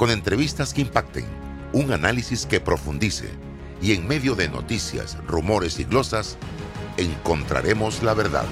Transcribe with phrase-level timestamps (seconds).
[0.00, 1.26] Con entrevistas que impacten,
[1.74, 3.28] un análisis que profundice
[3.82, 6.38] y en medio de noticias, rumores y glosas,
[6.96, 8.46] encontraremos la verdad.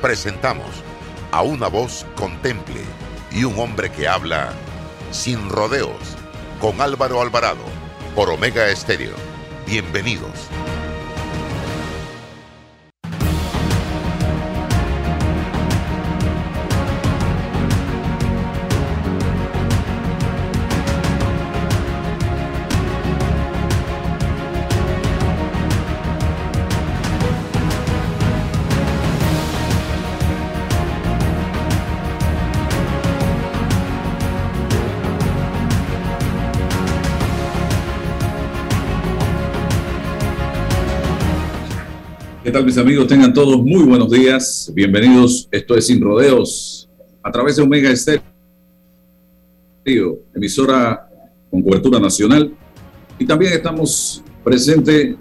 [0.00, 0.70] Presentamos
[1.32, 2.82] a una voz contemple
[3.32, 4.52] y un hombre que habla
[5.10, 6.16] sin rodeos
[6.60, 7.64] con Álvaro Alvarado
[8.14, 9.16] por Omega Estéreo.
[9.66, 10.38] Bienvenidos.
[42.64, 43.06] Mis amigos?
[43.06, 44.70] Tengan todos muy buenos días.
[44.74, 45.48] Bienvenidos.
[45.50, 46.88] Esto es Sin Rodeos
[47.22, 48.22] a través de Omega Estéreo,
[50.34, 51.08] emisora
[51.50, 52.52] con cobertura nacional.
[53.18, 55.16] Y también estamos presentes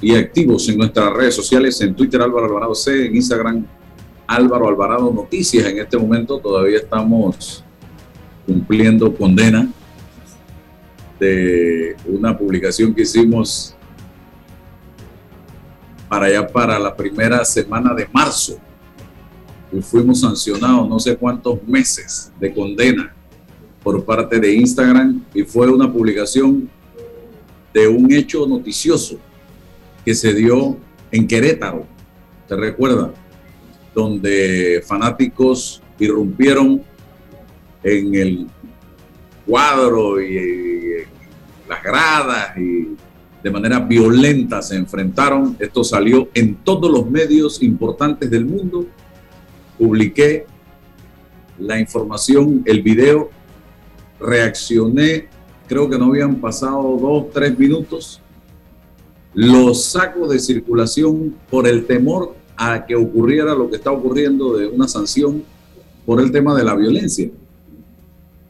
[0.00, 3.64] y activos en nuestras redes sociales, en Twitter Álvaro Alvarado C, en Instagram
[4.26, 5.64] Álvaro Alvarado Noticias.
[5.66, 7.62] En este momento todavía estamos
[8.44, 9.68] cumpliendo condena
[11.20, 13.76] de una publicación que hicimos
[16.12, 18.58] para allá para la primera semana de marzo.
[19.72, 23.14] Y fuimos sancionados no sé cuántos meses de condena
[23.82, 26.68] por parte de Instagram y fue una publicación
[27.72, 29.16] de un hecho noticioso
[30.04, 30.76] que se dio
[31.10, 31.86] en Querétaro,
[32.46, 33.10] ¿te recuerda?
[33.94, 36.82] Donde fanáticos irrumpieron
[37.82, 38.46] en el
[39.46, 41.04] cuadro y, y
[41.66, 42.96] las gradas y
[43.42, 45.56] de manera violenta se enfrentaron.
[45.58, 48.86] Esto salió en todos los medios importantes del mundo.
[49.78, 50.46] Publiqué
[51.58, 53.30] la información, el video,
[54.20, 55.28] reaccioné,
[55.66, 58.20] creo que no habían pasado dos, tres minutos.
[59.34, 64.68] Lo saco de circulación por el temor a que ocurriera lo que está ocurriendo de
[64.68, 65.42] una sanción
[66.04, 67.30] por el tema de la violencia.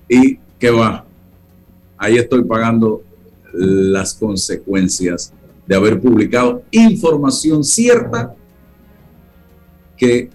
[0.08, 1.04] Y que va,
[1.96, 3.02] ahí estoy pagando
[3.52, 5.32] las consecuencias
[5.66, 8.34] de haber publicado información cierta
[9.96, 10.30] que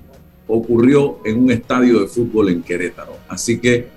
[0.48, 3.18] ocurrió en un estadio de fútbol en Querétaro.
[3.28, 3.88] Así que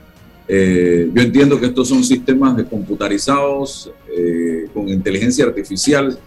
[0.48, 6.18] eh, yo entiendo que estos son sistemas de computarizados eh, con inteligencia artificial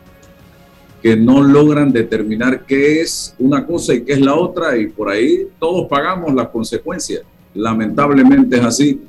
[1.02, 5.10] que no logran determinar qué es una cosa y qué es la otra y por
[5.10, 7.24] ahí todos pagamos las consecuencias.
[7.54, 9.02] Lamentablemente es así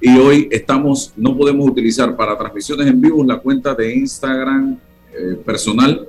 [0.00, 4.78] y hoy estamos, no podemos utilizar para transmisiones en vivo la cuenta de Instagram
[5.12, 6.06] eh, personal,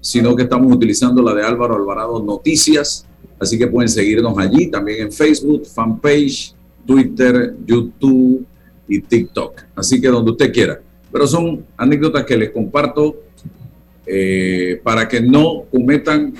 [0.00, 3.06] sino que estamos utilizando la de Álvaro Alvarado Noticias.
[3.38, 6.54] Así que pueden seguirnos allí, también en Facebook, fanpage,
[6.86, 8.44] Twitter, YouTube
[8.86, 9.62] y TikTok.
[9.74, 10.80] Así que donde usted quiera.
[11.10, 13.22] Pero son anécdotas que les comparto
[14.06, 16.34] eh, para que no cometan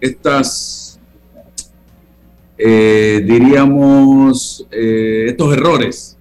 [0.00, 0.83] estas
[2.66, 6.16] eh, diríamos, eh, estos errores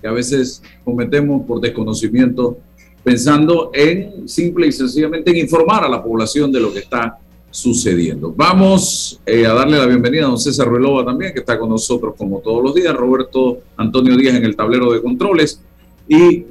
[0.00, 2.58] que a veces cometemos por desconocimiento,
[3.02, 7.18] pensando en simple y sencillamente en informar a la población de lo que está
[7.50, 8.32] sucediendo.
[8.36, 12.14] Vamos eh, a darle la bienvenida a don César Ruelova también, que está con nosotros
[12.16, 15.60] como todos los días, Roberto Antonio Díaz en el tablero de controles
[16.06, 16.44] y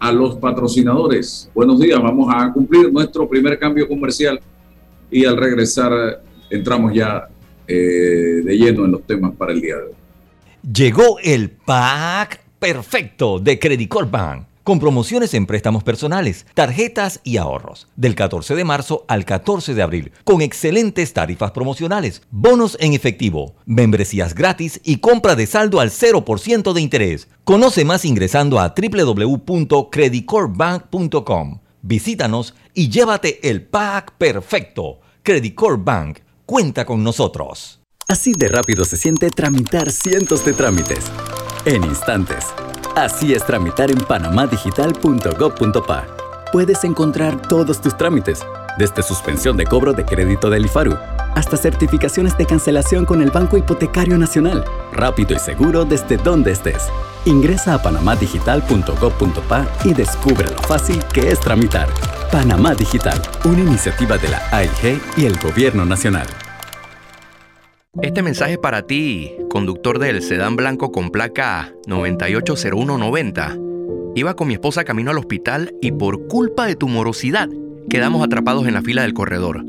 [0.00, 1.48] a los patrocinadores.
[1.54, 4.40] Buenos días, vamos a cumplir nuestro primer cambio comercial
[5.08, 6.20] y al regresar
[6.50, 7.28] entramos ya
[7.68, 9.92] eh, de lleno en los temas para el día de hoy.
[10.72, 17.88] Llegó el pack perfecto de Credit Bank con promociones en préstamos personales, tarjetas y ahorros,
[17.96, 23.54] del 14 de marzo al 14 de abril, con excelentes tarifas promocionales, bonos en efectivo,
[23.64, 27.28] membresías gratis y compra de saldo al 0% de interés.
[27.44, 31.60] Conoce más ingresando a www.creditcorpbank.com.
[31.80, 35.00] Visítanos y llévate el pack perfecto.
[35.22, 37.78] Credit Bank cuenta con nosotros.
[38.08, 41.04] Así de rápido se siente tramitar cientos de trámites.
[41.66, 42.46] En instantes.
[42.96, 46.06] Así es tramitar en panamadigital.gov.pa.
[46.50, 48.40] Puedes encontrar todos tus trámites,
[48.78, 50.96] desde suspensión de cobro de crédito del IFARU
[51.34, 54.64] hasta certificaciones de cancelación con el Banco Hipotecario Nacional.
[54.92, 56.84] Rápido y seguro desde donde estés.
[57.28, 61.86] Ingresa a panamadigital.gov.pa y descubre lo fácil que es tramitar.
[62.32, 66.26] Panamá Digital, una iniciativa de la AIG y el Gobierno Nacional.
[68.00, 73.58] Este mensaje es para ti, conductor del sedán blanco con placa 980190.
[74.14, 77.50] Iba con mi esposa camino al hospital y por culpa de tu morosidad
[77.90, 79.66] quedamos atrapados en la fila del corredor.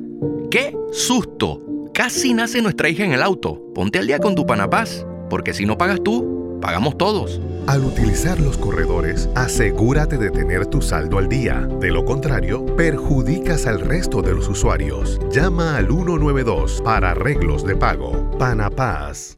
[0.49, 1.61] ¡Qué susto!
[1.93, 3.61] Casi nace nuestra hija en el auto.
[3.75, 7.41] Ponte al día con tu Panapaz, porque si no pagas tú, pagamos todos.
[7.67, 11.67] Al utilizar los corredores, asegúrate de tener tu saldo al día.
[11.79, 15.19] De lo contrario, perjudicas al resto de los usuarios.
[15.31, 18.29] Llama al 192 para arreglos de pago.
[18.37, 19.37] Panapaz.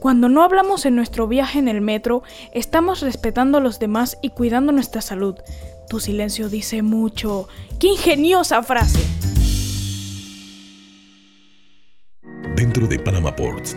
[0.00, 2.22] Cuando no hablamos en nuestro viaje en el metro,
[2.52, 5.36] estamos respetando a los demás y cuidando nuestra salud.
[5.88, 7.48] Tu silencio dice mucho.
[7.78, 8.98] ¡Qué ingeniosa frase!
[12.56, 13.76] Dentro de Panama Ports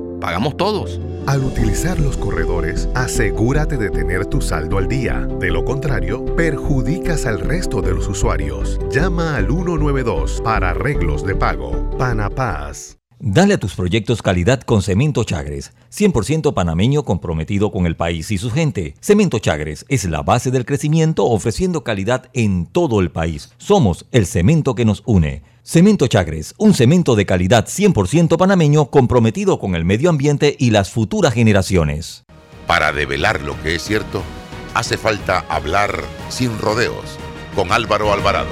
[0.21, 1.01] pagamos todos.
[1.27, 5.27] Al utilizar los corredores, asegúrate de tener tu saldo al día.
[5.39, 8.79] De lo contrario, perjudicas al resto de los usuarios.
[8.89, 11.89] Llama al 192 para arreglos de pago.
[11.97, 13.01] Panapaz.
[13.23, 18.39] Dale a tus proyectos calidad con Cemento Chagres, 100% panameño comprometido con el país y
[18.39, 18.95] su gente.
[18.99, 23.53] Cemento Chagres es la base del crecimiento ofreciendo calidad en todo el país.
[23.59, 25.43] Somos el cemento que nos une.
[25.63, 30.89] Cemento Chagres, un cemento de calidad 100% panameño comprometido con el medio ambiente y las
[30.89, 32.23] futuras generaciones.
[32.65, 34.23] Para develar lo que es cierto,
[34.73, 37.19] hace falta hablar sin rodeos
[37.55, 38.49] con Álvaro Alvarado.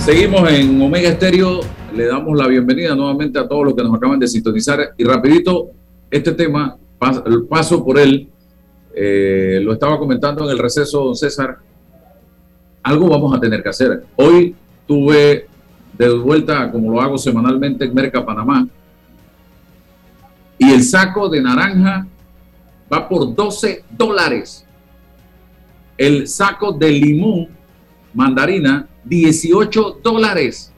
[0.00, 1.60] Seguimos en Omega Estéreo.
[1.94, 4.80] Le damos la bienvenida nuevamente a todos los que nos acaban de sintonizar.
[4.98, 5.70] Y rapidito,
[6.10, 6.76] este tema,
[7.48, 8.28] paso por él,
[8.94, 11.58] eh, lo estaba comentando en el receso, don César.
[12.82, 14.04] Algo vamos a tener que hacer.
[14.16, 14.54] Hoy
[14.86, 15.48] tuve
[15.96, 18.66] de vuelta, como lo hago semanalmente en Merca Panamá,
[20.58, 22.06] y el saco de naranja
[22.92, 24.64] va por 12 dólares.
[25.96, 27.48] El saco de limón,
[28.12, 30.72] mandarina, 18 dólares.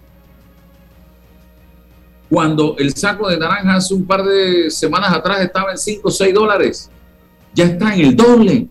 [2.29, 6.11] Cuando el saco de naranja hace un par de semanas atrás estaba en 5 o
[6.11, 6.91] 6 dólares,
[7.57, 8.69] ya está en el doble.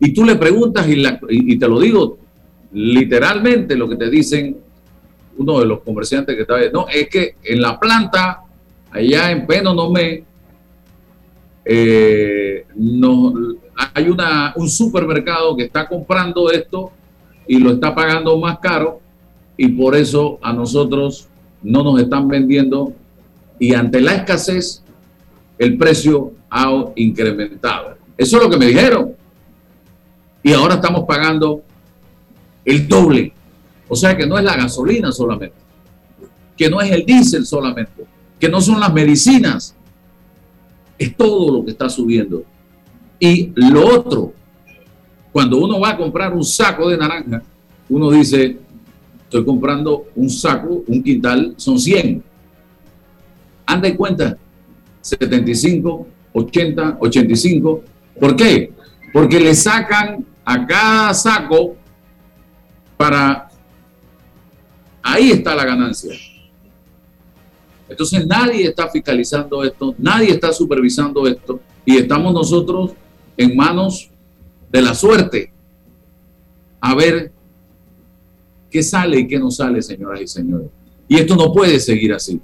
[0.00, 2.18] Y tú le preguntas, y, te lo digo
[2.72, 4.58] literalmente, lo que te dicen
[5.38, 8.42] uno de los comerciantes que está no, es que en la planta,
[8.90, 10.24] allá en Peno no me,
[11.64, 13.32] eh, no,
[13.94, 16.90] hay una, un supermercado que está comprando esto
[17.46, 19.00] y lo está pagando más caro
[19.56, 21.28] y por eso a nosotros
[21.62, 22.92] no nos están vendiendo
[23.58, 24.82] y ante la escasez
[25.58, 27.97] el precio ha incrementado.
[28.18, 29.14] Eso es lo que me dijeron.
[30.42, 31.62] Y ahora estamos pagando
[32.64, 33.32] el doble.
[33.88, 35.56] O sea que no es la gasolina solamente,
[36.56, 38.04] que no es el diésel solamente,
[38.38, 39.74] que no son las medicinas.
[40.98, 42.42] Es todo lo que está subiendo.
[43.20, 44.32] Y lo otro,
[45.32, 47.42] cuando uno va a comprar un saco de naranja,
[47.88, 48.58] uno dice,
[49.24, 52.22] estoy comprando un saco, un quintal, son 100.
[53.64, 54.36] Anda en cuenta,
[55.00, 57.82] 75, 80, 85.
[58.20, 58.72] ¿Por qué?
[59.12, 61.76] Porque le sacan a cada saco
[62.96, 63.48] para...
[65.02, 66.14] Ahí está la ganancia.
[67.88, 72.92] Entonces nadie está fiscalizando esto, nadie está supervisando esto y estamos nosotros
[73.36, 74.10] en manos
[74.70, 75.50] de la suerte
[76.80, 77.32] a ver
[78.70, 80.68] qué sale y qué no sale, señoras y señores.
[81.08, 82.40] Y esto no puede seguir así.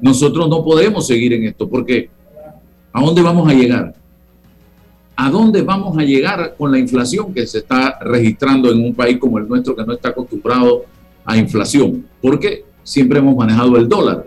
[0.00, 2.08] Nosotros no podemos seguir en esto porque
[2.92, 3.94] ¿a dónde vamos a llegar?
[5.16, 9.18] ¿A dónde vamos a llegar con la inflación que se está registrando en un país
[9.18, 10.84] como el nuestro que no está acostumbrado
[11.24, 12.06] a inflación?
[12.20, 14.26] Porque siempre hemos manejado el dólar.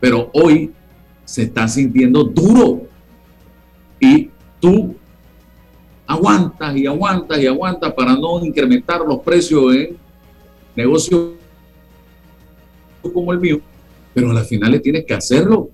[0.00, 0.72] Pero hoy
[1.24, 2.82] se está sintiendo duro.
[4.00, 4.96] Y tú
[6.06, 9.96] aguantas y aguantas y aguantas para no incrementar los precios en
[10.74, 11.30] negocios
[13.12, 13.60] como el mío,
[14.12, 15.70] pero a las finales tienes que hacerlo,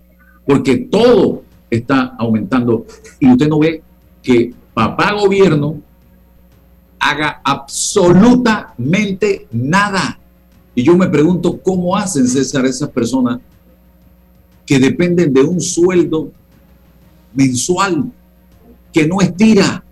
[0.46, 2.86] porque todo está aumentando
[3.20, 3.82] y usted no ve
[4.22, 5.80] que papá gobierno
[6.98, 10.18] haga absolutamente nada.
[10.74, 13.40] Y yo me pregunto cómo hacen, César, esas personas
[14.64, 16.30] que dependen de un sueldo
[17.34, 18.12] mensual
[18.92, 19.82] que no estira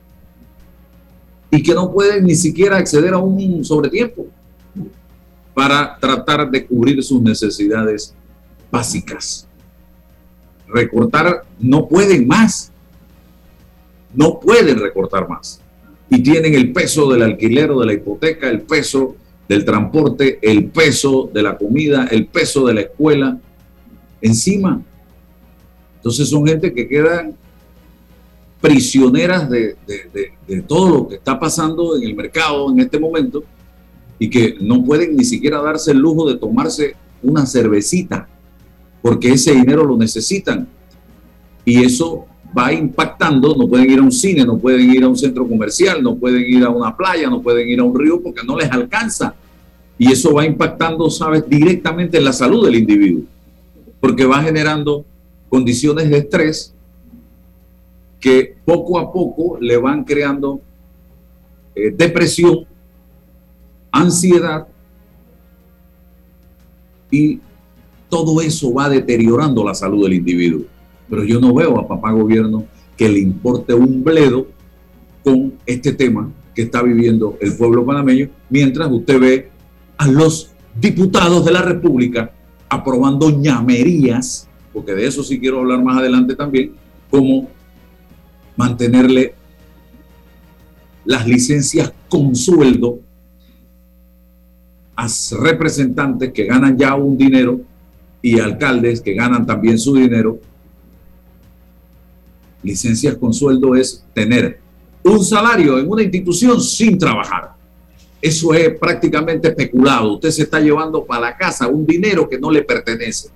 [1.51, 4.27] y que no pueden ni siquiera acceder a un sobretiempo
[5.55, 8.15] para tratar de cubrir sus necesidades
[8.71, 9.47] básicas.
[10.69, 12.73] Recortar no pueden más.
[14.15, 15.61] No pueden recortar más.
[16.09, 19.17] Y tienen el peso del alquiler o de la hipoteca, el peso
[19.49, 23.39] del transporte, el peso de la comida, el peso de la escuela
[24.21, 24.83] encima.
[25.97, 27.35] Entonces son gente que quedan
[28.61, 29.77] prisioneras de,
[30.67, 33.45] todo lo que está pasando en el mercado en este momento
[34.19, 38.29] y que no pueden ni siquiera darse el lujo de tomarse una cervecita
[39.07, 40.67] porque ese dinero lo necesitan.
[41.65, 42.27] Y eso
[42.59, 46.03] va impactando, no pueden ir a un cine, no pueden ir a un centro comercial,
[46.03, 48.69] no pueden ir a una playa, no pueden ir a un río porque no les
[48.69, 49.33] alcanza.
[49.97, 53.23] Y eso va impactando, sabes, directamente en la salud del individuo,
[54.01, 55.05] porque va generando
[55.49, 56.75] condiciones de estrés
[58.19, 60.61] que poco a poco le van creando
[61.77, 62.67] eh, depresión,
[63.93, 64.67] ansiedad
[67.09, 67.39] y
[68.09, 70.63] todo eso va deteriorando la salud del individuo.
[71.09, 74.47] Pero yo no veo a papá gobierno que le importe un bledo
[75.23, 79.51] con este tema que está viviendo el pueblo panameño, mientras usted ve
[79.99, 82.33] a los diputados de la República
[82.69, 86.73] aprobando ñamerías, porque de eso sí quiero hablar más adelante también,
[87.11, 87.49] como
[88.57, 89.35] mantenerle
[91.05, 93.01] las licencias con sueldo
[94.97, 95.07] a
[95.39, 97.61] representantes que ganan ya un dinero
[98.27, 100.41] y alcaldes que ganan también su dinero.
[102.61, 104.59] Licencias con sueldo es tener
[105.05, 107.53] un salario en una institución sin trabajar.
[108.21, 110.15] Eso es prácticamente especulado.
[110.15, 113.29] Usted se está llevando para la casa un dinero que no le pertenece.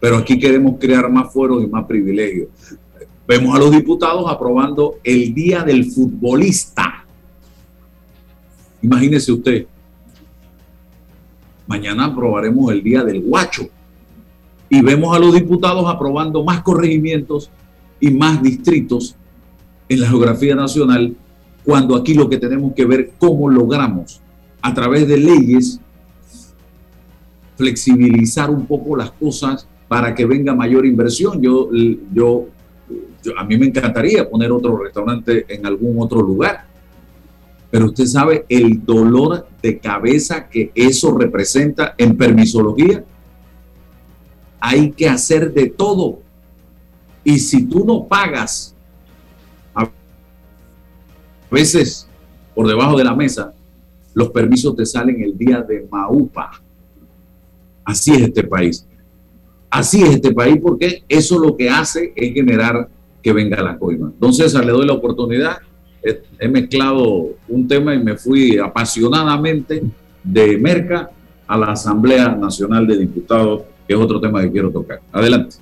[0.00, 2.48] Pero aquí queremos crear más fueros y más privilegios.
[3.28, 7.04] Vemos a los diputados aprobando el Día del Futbolista.
[8.82, 9.66] Imagínese usted.
[11.64, 13.68] Mañana aprobaremos el Día del Guacho.
[14.72, 17.50] Y vemos a los diputados aprobando más corregimientos
[18.00, 19.14] y más distritos
[19.86, 21.14] en la geografía nacional,
[21.62, 24.22] cuando aquí lo que tenemos que ver cómo logramos
[24.62, 25.78] a través de leyes
[27.58, 31.42] flexibilizar un poco las cosas para que venga mayor inversión.
[31.42, 31.68] Yo,
[32.14, 32.46] yo
[33.36, 36.64] a mí me encantaría poner otro restaurante en algún otro lugar,
[37.70, 43.04] pero usted sabe el dolor de cabeza que eso representa en permisología.
[44.64, 46.20] Hay que hacer de todo.
[47.24, 48.76] Y si tú no pagas,
[49.74, 49.90] a
[51.50, 52.08] veces
[52.54, 53.52] por debajo de la mesa,
[54.14, 56.52] los permisos te salen el día de Maupa.
[57.84, 58.86] Así es este país.
[59.68, 62.88] Así es este país porque eso lo que hace es generar
[63.20, 64.12] que venga la coima.
[64.14, 65.58] Entonces, le doy la oportunidad.
[66.38, 69.82] He, mezclado un tema y me fui apasionadamente
[70.22, 71.10] de Merca
[71.48, 73.62] a la Asamblea Nacional de Diputados,
[73.92, 75.00] que es otro tema que quiero tocar.
[75.12, 75.56] Adelante.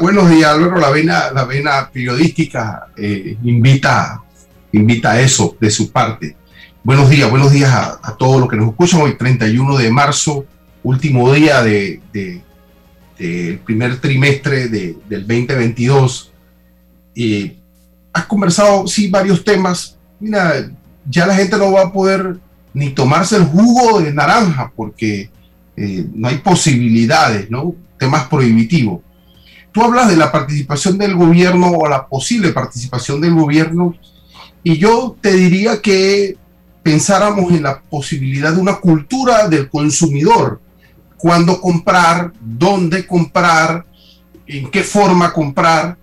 [0.00, 0.80] buenos días, Álvaro.
[0.80, 4.22] La vena, la vena periodística eh, invita,
[4.72, 6.36] invita a eso de su parte.
[6.82, 10.44] Buenos días, buenos días a, todos los que nos escuchan hoy, 31 de marzo,
[10.82, 12.00] último día de,
[13.18, 16.32] del primer trimestre del 2022
[17.14, 17.52] y
[18.12, 19.96] has conversado, sí, varios temas.
[20.20, 20.70] Mira,
[21.08, 22.38] ya la gente no va a poder
[22.72, 25.30] ni tomarse el jugo de naranja porque
[25.76, 27.74] eh, no hay posibilidades, ¿no?
[27.98, 29.00] Temas prohibitivos.
[29.72, 33.94] tú hablas de la participación del gobierno o la posible participación del gobierno
[34.62, 36.36] y yo te diría que
[36.82, 40.60] pensáramos en la posibilidad de una cultura del consumidor,
[41.16, 43.84] cuándo comprar, dónde comprar,
[44.46, 45.96] en qué forma comprar.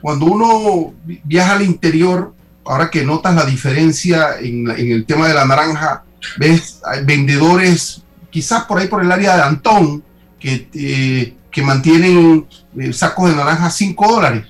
[0.00, 0.94] Cuando uno
[1.24, 6.04] viaja al interior, ahora que notas la diferencia en, el tema de la naranja,
[6.38, 8.02] ves vendedores,
[8.38, 10.00] quizás por ahí por el área de Antón,
[10.38, 12.46] que, eh, que mantienen
[12.92, 14.46] sacos de naranja a 5 dólares.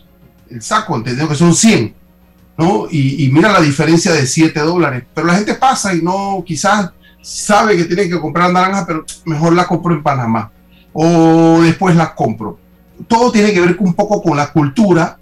[0.50, 1.94] El saco, entendido que son 100.
[2.58, 2.86] ¿no?
[2.90, 5.04] Y, mira la diferencia de 7 dólares.
[5.14, 6.90] Pero la gente pasa y no, quizás
[7.22, 10.52] sabe que tiene que comprar naranja, pero mejor la compro en Panamá.
[10.92, 12.58] O después la compro.
[13.06, 15.18] Todo tiene que ver un poco con la cultura,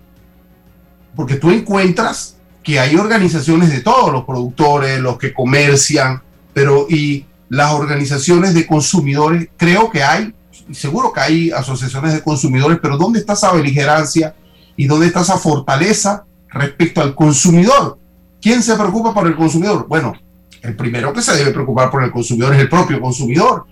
[1.15, 6.21] porque tú encuentras que hay organizaciones de todos, los productores, los que comercian,
[6.53, 10.35] pero y las organizaciones de consumidores, creo que hay,
[10.73, 14.35] seguro que hay asociaciones de consumidores, pero ¿dónde está esa beligerancia
[14.77, 17.99] y dónde está esa fortaleza respecto al consumidor?
[18.41, 19.87] ¿Quién se preocupa por el consumidor?
[19.89, 20.15] Bueno,
[20.63, 23.67] el primero que se debe preocupar por el consumidor es el propio consumidor.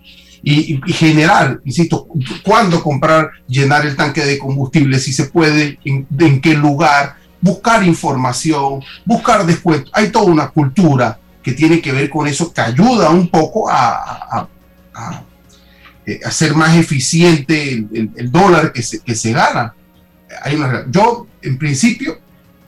[0.47, 2.07] Y, general, insisto,
[2.45, 7.83] cuándo comprar, llenar el tanque de combustible, si se puede, en, en qué lugar, buscar
[7.83, 9.91] información, buscar descuentos.
[9.95, 14.49] Hay toda una cultura que tiene que ver con eso, que ayuda un poco a,
[14.95, 15.23] a,
[16.07, 19.75] eh, hacer más eficiente el, dólar que se, que se gana.
[20.43, 22.19] Hay una, yo, en principio,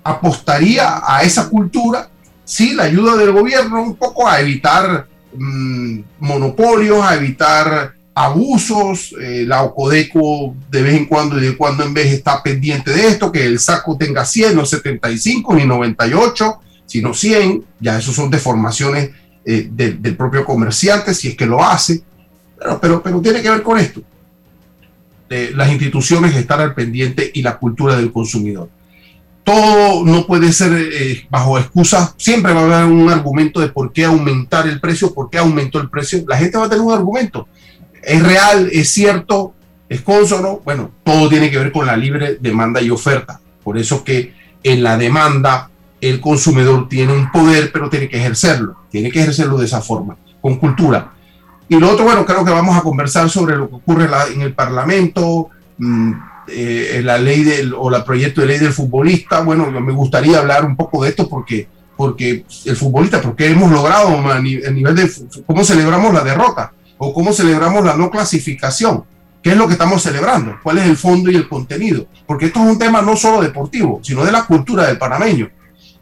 [0.04, 2.10] apostaría a esa cultura,
[2.44, 9.14] sí, la ayuda del gobierno un poco a evitar mm, monopolios, a evitar abusos.
[9.18, 13.08] Eh, la OCODECO de vez en cuando y de cuando en vez está pendiente de
[13.08, 18.30] esto, que el saco tenga 100, no 75 ni 98 sino 100, ya eso son
[18.30, 19.10] deformaciones
[19.44, 22.02] eh, del propio comerciante, si es que lo hace,
[22.58, 24.00] pero, pero, pero tiene que ver con esto.
[25.28, 28.68] las instituciones están al pendiente y la cultura del consumidor.
[29.44, 33.92] Todo no puede ser eh, bajo excusas, siempre va a haber un argumento de por
[33.92, 36.24] qué aumentar el precio, por qué aumentó el precio.
[36.26, 37.46] La gente va a tener un argumento.
[38.02, 39.54] Es real, es cierto,
[39.88, 40.60] es consono.
[40.64, 43.40] Bueno, todo tiene que ver con la libre demanda y oferta.
[43.62, 45.70] Por eso que en la demanda
[46.00, 50.16] el consumidor tiene un poder, pero tiene que ejercerlo, tiene que ejercerlo de esa forma,
[50.40, 51.12] con cultura.
[51.68, 54.54] Y lo otro, bueno, creo que vamos a conversar sobre lo que ocurre en el
[54.54, 56.12] Parlamento, mm,
[56.48, 59.40] eh, la ley del, o el proyecto de ley del futbolista.
[59.40, 64.08] Bueno, me gustaría hablar un poco de esto porque, porque el futbolista, porque hemos logrado
[64.30, 65.10] a nivel de
[65.44, 69.04] cómo celebramos la derrota o cómo celebramos la no clasificación.
[69.42, 70.56] ¿Qué es lo que estamos celebrando?
[70.62, 72.06] ¿Cuál es el fondo y el contenido?
[72.26, 75.50] Porque esto es un tema no solo deportivo, sino de la cultura del panameño.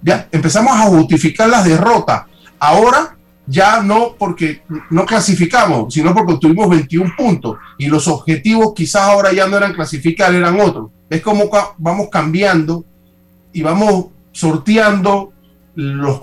[0.05, 2.25] Ya empezamos a justificar las derrotas.
[2.59, 9.03] Ahora ya no porque no clasificamos, sino porque obtuvimos 21 puntos y los objetivos quizás
[9.03, 10.90] ahora ya no eran clasificar, eran otros.
[11.09, 12.85] Es como vamos cambiando
[13.53, 15.33] y vamos sorteando
[15.75, 16.21] los,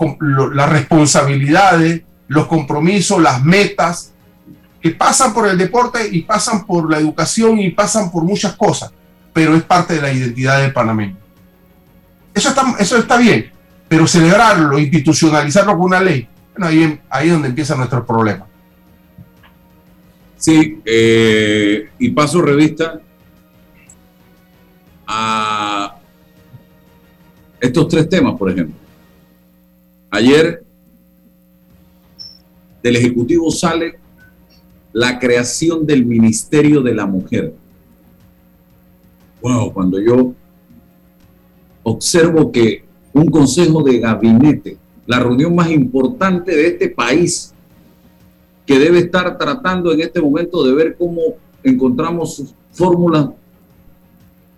[0.54, 4.14] las responsabilidades, los compromisos, las metas
[4.80, 8.92] que pasan por el deporte y pasan por la educación y pasan por muchas cosas,
[9.34, 11.18] pero es parte de la identidad del panameño.
[12.34, 13.52] Eso está, eso está bien,
[13.92, 16.26] pero celebrarlo, institucionalizarlo con una ley,
[16.58, 16.68] bueno,
[17.10, 18.48] ahí, es donde empieza nuestro problema.
[20.38, 23.02] Sí, eh, y paso revista
[25.06, 26.00] a
[27.60, 28.78] estos tres temas, por ejemplo.
[30.10, 30.64] Ayer
[32.82, 34.00] del Ejecutivo sale
[34.94, 37.54] la creación del Ministerio de la Mujer.
[39.42, 40.34] Bueno, cuando yo
[41.84, 47.54] observo que un consejo de gabinete, la reunión más importante de este país,
[48.66, 51.22] que debe estar tratando en este momento de ver cómo
[51.64, 53.30] encontramos fórmulas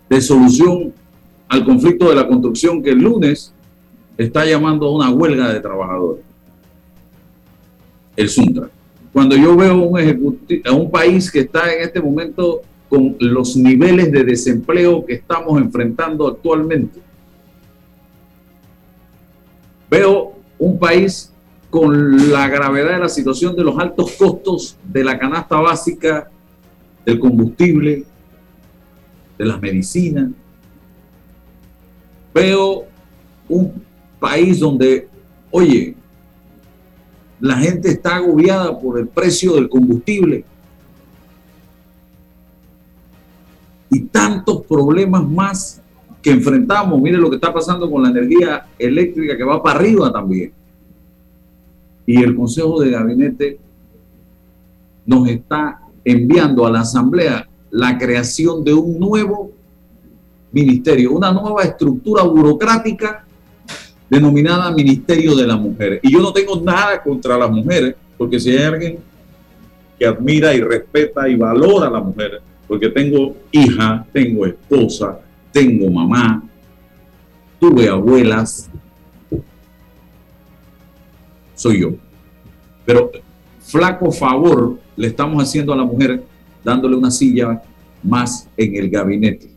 [0.08, 0.92] de solución
[1.48, 3.52] al conflicto de la construcción que el lunes
[4.16, 6.22] está llamando a una huelga de trabajadores.
[8.16, 8.68] El Suntra.
[9.12, 9.72] Cuando yo veo
[10.66, 15.60] a un país que está en este momento con los niveles de desempleo que estamos
[15.60, 17.00] enfrentando actualmente,
[19.94, 21.32] Veo un país
[21.70, 26.28] con la gravedad de la situación de los altos costos de la canasta básica,
[27.06, 28.04] del combustible,
[29.38, 30.30] de las medicinas.
[32.34, 32.86] Veo
[33.48, 33.84] un
[34.18, 35.08] país donde,
[35.52, 35.94] oye,
[37.38, 40.44] la gente está agobiada por el precio del combustible.
[43.90, 45.83] Y tantos problemas más
[46.24, 47.00] que enfrentamos.
[47.02, 50.50] Mire lo que está pasando con la energía eléctrica que va para arriba también.
[52.06, 53.58] Y el Consejo de Gabinete
[55.04, 59.52] nos está enviando a la Asamblea la creación de un nuevo
[60.50, 63.26] ministerio, una nueva estructura burocrática
[64.08, 66.00] denominada Ministerio de la Mujer.
[66.02, 68.98] Y yo no tengo nada contra las mujeres, porque si hay alguien
[69.98, 75.20] que admira y respeta y valora a la mujer, porque tengo hija, tengo esposa,
[75.54, 76.42] tengo mamá,
[77.60, 78.68] tuve abuelas,
[81.54, 81.92] soy yo.
[82.84, 83.12] Pero
[83.60, 86.24] flaco favor le estamos haciendo a la mujer
[86.64, 87.62] dándole una silla
[88.02, 89.48] más en el gabinete.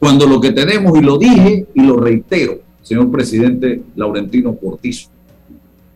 [0.00, 5.10] Cuando lo que tenemos, y lo dije y lo reitero, señor presidente Laurentino Cortizo,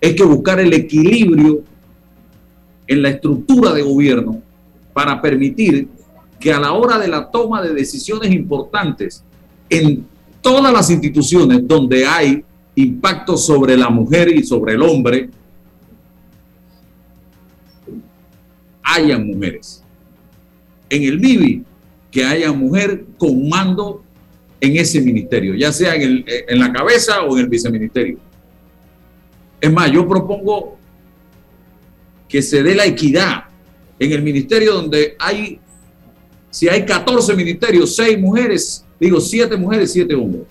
[0.01, 1.65] es que buscar el equilibrio
[2.87, 4.41] en la estructura de gobierno
[4.93, 5.89] para permitir
[6.39, 9.25] que a la hora de la toma de decisiones importantes
[9.69, 10.07] en
[10.41, 15.31] todas las instituciones donde hay impacto sobre la mujer y sobre el hombre,
[18.83, 19.83] haya mujeres.
[20.89, 21.65] En el MIBI,
[22.11, 24.03] que haya mujer con mando
[24.61, 28.19] en ese ministerio, ya sea en, en la cabeza o en el viceministerio.
[29.61, 30.79] Es más, yo propongo
[32.29, 33.45] que se dé la equidad
[33.99, 35.59] en el ministerio donde hay,
[36.51, 40.43] si hay 14 ministerios, 6 mujeres, digo 7 mujeres, 7 hombres.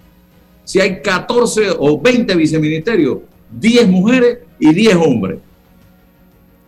[0.63, 3.19] Si hay 14 o 20 viceministerios,
[3.51, 5.39] 10 mujeres y 10 hombres.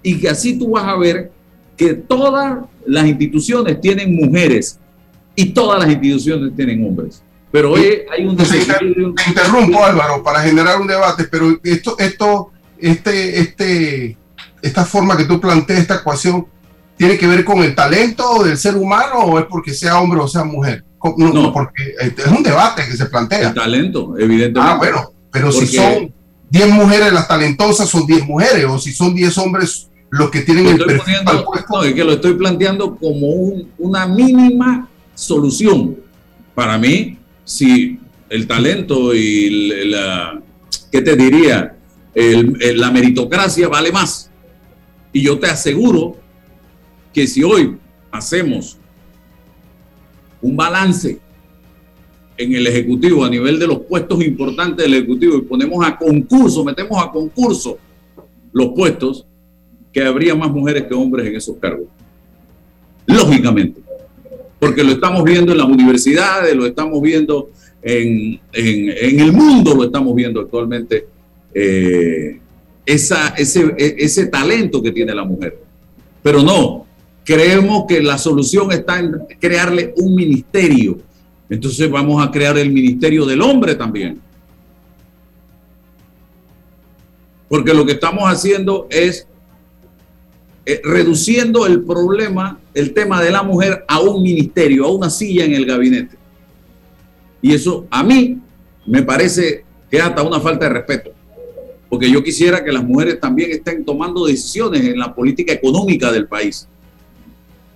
[0.02, 1.32] Y que así tú vas a ver
[1.76, 4.80] que todas las instituciones tienen mujeres
[5.36, 7.22] y todas las instituciones tienen hombres.
[7.52, 9.14] Pero hoy hay un desequilibrio.
[9.14, 14.18] Te interrumpo, Álvaro, para generar un debate, pero esto, esto, este, este,
[14.62, 16.48] esta forma que tú planteas esta ecuación
[17.00, 20.28] tiene que ver con el talento del ser humano o es porque sea hombre o
[20.28, 20.84] sea mujer?
[21.16, 23.48] No, porque es un debate que se plantea.
[23.48, 24.60] El talento, evidentemente.
[24.60, 26.14] Ah, bueno, pero si son
[26.50, 30.68] 10 mujeres las talentosas, son 10 mujeres, o si son 10 hombres los que tienen
[30.68, 31.20] el perfil
[31.70, 33.30] No, es que lo estoy planteando como
[33.78, 35.96] una mínima solución.
[36.54, 37.98] Para mí, si
[38.30, 40.38] el talento y la,
[40.92, 41.78] ¿qué te diría?
[42.14, 44.30] la meritocracia vale más.
[45.14, 46.18] Y yo te aseguro
[47.14, 47.78] que si hoy
[48.12, 48.78] hacemos
[50.42, 51.20] un balance
[52.38, 56.64] en el Ejecutivo a nivel de los puestos importantes del Ejecutivo y ponemos a concurso,
[56.64, 57.78] metemos a concurso
[58.54, 59.26] los puestos,
[59.92, 61.88] que habría más mujeres que hombres en esos cargos.
[63.06, 63.82] Lógicamente,
[64.60, 67.50] porque lo estamos viendo en las universidades, lo estamos viendo
[67.82, 71.08] en, el mundo, lo estamos viendo actualmente,
[71.54, 72.40] eh,
[72.86, 75.60] esa, ese, ese talento que tiene la mujer.
[76.22, 76.86] Pero no,
[77.30, 80.98] Creemos que la solución está en crearle un ministerio.
[81.48, 84.20] Entonces vamos a crear el ministerio del hombre también.
[87.48, 89.28] Porque lo que estamos haciendo es
[90.66, 95.46] eh, reduciendo el problema, el tema de la mujer a un ministerio, a una silla
[95.46, 96.18] en el gabinete.
[97.44, 98.40] Y eso a mí
[98.88, 101.12] me parece que hasta una falta de respeto.
[101.90, 106.28] Porque yo quisiera que las mujeres también estén tomando decisiones en la política económica del
[106.28, 106.68] país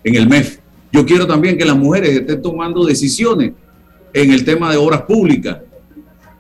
[0.04, 0.60] en el MEF.
[0.92, 3.54] Yo quiero también que las mujeres estén tomando decisiones
[4.14, 5.58] en el tema de obras públicas,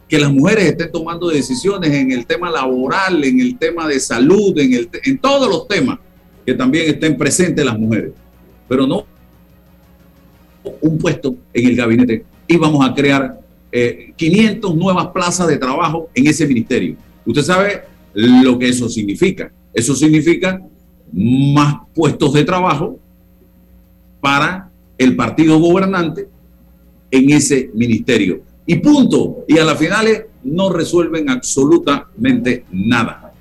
[0.08, 4.58] que las mujeres estén tomando decisiones en el tema laboral, en el tema de salud,
[4.60, 5.97] en, el, en todos los temas,
[6.45, 8.12] que también estén presentes las mujeres.
[8.67, 9.06] Pero no
[10.82, 13.39] un puesto en el gabinete y vamos a crear
[14.15, 16.95] 500 eh, nuevas plazas de trabajo en ese ministerio.
[17.26, 17.82] Usted sabe
[18.13, 19.52] lo que eso significa.
[19.73, 20.62] Eso significa
[21.12, 22.99] más puestos de trabajo
[24.23, 26.29] para el partido gobernante
[27.12, 28.39] en ese ministerio.
[28.65, 29.43] Y punto.
[29.49, 33.33] Y a las finales no resuelven absolutamente nada.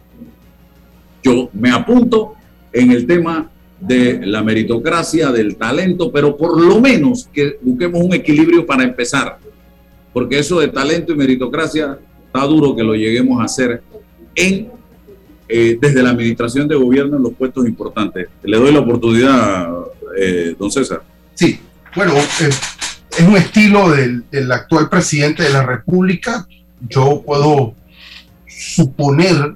[1.23, 2.35] Yo me apunto
[2.73, 8.15] en el tema de la meritocracia, del talento, pero por lo menos que busquemos un
[8.15, 9.39] equilibrio para empezar.
[10.13, 13.85] Porque eso de talento y meritocracia está duro que lo lleguemos a hacer
[14.35, 14.69] en
[15.55, 18.27] eh, desde la administración de gobierno en los puestos importantes.
[18.43, 19.69] Le doy la oportunidad,
[20.19, 21.03] eh, don César.
[21.35, 21.61] Sí,
[21.95, 22.49] bueno, eh,
[23.19, 26.47] es un estilo del, actual presidente de la República.
[26.89, 27.75] Yo puedo
[28.49, 29.55] suponer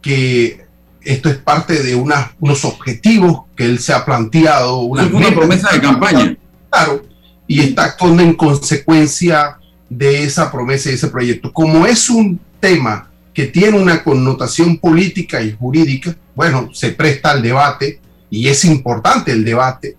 [0.00, 0.64] que
[1.02, 4.78] esto es parte de unos objetivos que él se ha planteado.
[4.80, 6.38] Una, una promesa de campaña.
[6.70, 7.02] Claro,
[7.46, 9.58] y está actuando en consecuencia
[9.90, 11.52] de esa promesa y ese proyecto.
[11.52, 13.07] Como es un tema
[13.38, 19.30] que tiene una connotación política y jurídica, bueno, se presta al debate y es importante
[19.30, 19.96] el debate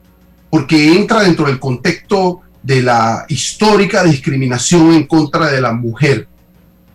[0.49, 6.27] porque entra dentro del contexto de la histórica discriminación en contra de la mujer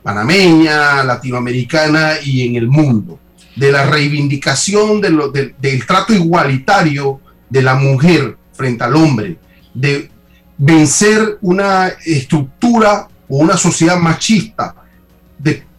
[0.03, 3.19] panameña, latinoamericana y en el mundo,
[3.57, 9.39] de la reivindicación del trato igualitario de la mujer frente al hombre,
[9.73, 10.11] de
[10.59, 14.75] vencer una estructura o una sociedad machista
[15.39, 15.73] de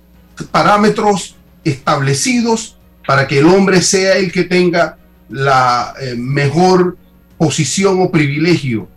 [0.51, 4.97] parámetros establecidos para que el hombre sea el que tenga
[5.29, 6.97] la eh, mejor
[7.37, 8.87] posición o privilegio.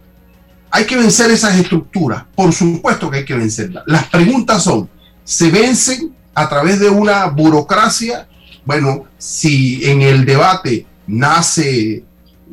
[0.70, 3.84] Hay que vencer esas estructuras, por supuesto que hay que vencerlas.
[3.86, 4.88] Las preguntas son,
[5.24, 8.28] ¿se vencen a través de una burocracia?
[8.64, 12.04] Bueno, si en el debate nace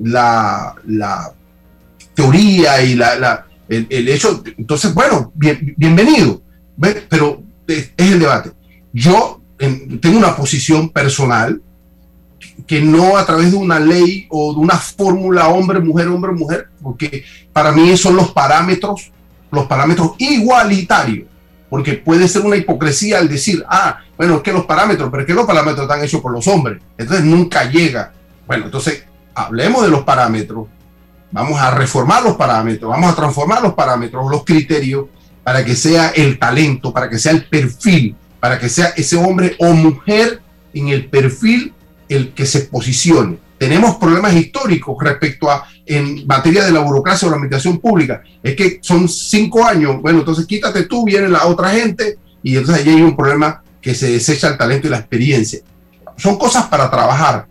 [0.01, 0.75] la,
[2.13, 6.41] teoría y la, el, hecho, entonces, bueno, bienvenido,
[7.09, 8.51] pero es el debate.
[8.95, 11.61] Yo tengo una posición personal
[12.65, 16.69] que no a través de una ley o de una fórmula hombre, mujer, hombre, mujer,
[16.81, 19.11] porque para mí son los parámetros,
[19.51, 21.27] los parámetros igualitarios,
[21.69, 25.27] porque puede ser una hipocresía al decir, ah, bueno, es que los parámetros, pero es
[25.27, 28.13] que los parámetros están hechos por los hombres, entonces nunca llega.
[28.47, 29.03] Bueno, entonces
[29.33, 30.67] hablemos de los parámetros,
[31.33, 35.07] vamos a reformar los parámetros, vamos a transformar los parámetros, los criterios,
[35.43, 39.55] para que sea el talento, para que sea el perfil, para que sea ese hombre
[39.59, 40.41] o mujer
[40.73, 41.73] en el perfil
[42.09, 43.37] el que se posicione.
[43.57, 48.23] Tenemos problemas históricos respecto a en materia de la burocracia o la administración pública.
[48.41, 52.85] Es que son cinco años, bueno, entonces quítate tú, viene la otra gente y entonces
[52.85, 55.59] ahí hay un problema que se desecha el talento y la experiencia.
[56.17, 57.47] Son cosas para trabajar.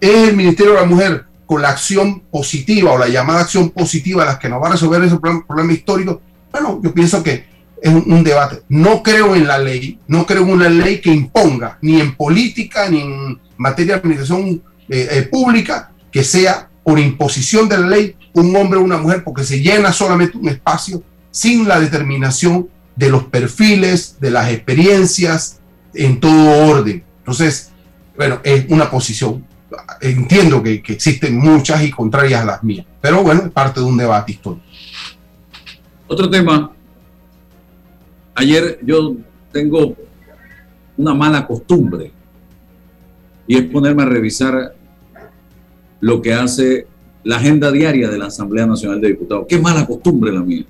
[0.00, 4.24] Es el Ministerio de la Mujer con la acción positiva o la llamada acción positiva
[4.24, 6.20] las que nos va a resolver ese problema, problema histórico.
[6.50, 7.49] Bueno, yo pienso que
[7.82, 8.62] es un, debate.
[8.68, 12.88] No creo en la ley, no creo en una ley que imponga, ni en política,
[12.88, 18.16] ni en materia de administración eh, eh, pública, que sea por imposición de la ley
[18.32, 23.08] un hombre o una mujer, porque se llena solamente un espacio sin la determinación de
[23.08, 25.60] los perfiles, de las experiencias,
[25.94, 27.02] en todo orden.
[27.18, 27.70] Entonces,
[28.16, 29.44] bueno, es una posición.
[30.00, 33.86] Entiendo que, que existen muchas y contrarias a las mías, pero bueno, es parte de
[33.86, 34.64] un debate histórico.
[36.08, 36.72] Otro tema
[38.40, 39.16] ayer yo
[39.52, 39.94] tengo
[40.96, 42.10] una mala costumbre
[43.46, 44.74] y es ponerme a revisar
[46.00, 46.86] lo que hace
[47.22, 49.44] la agenda diaria de la Asamblea Nacional de Diputados.
[49.46, 50.64] Qué mala costumbre la mía.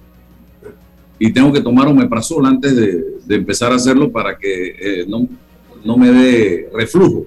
[1.18, 5.28] Y tengo que tomar un meprazol antes de, empezar a hacerlo para que eh, no,
[5.84, 7.26] no me dé reflujo.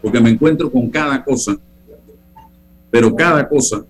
[0.00, 1.56] Porque me encuentro con cada cosa,
[2.90, 3.84] pero cada cosa.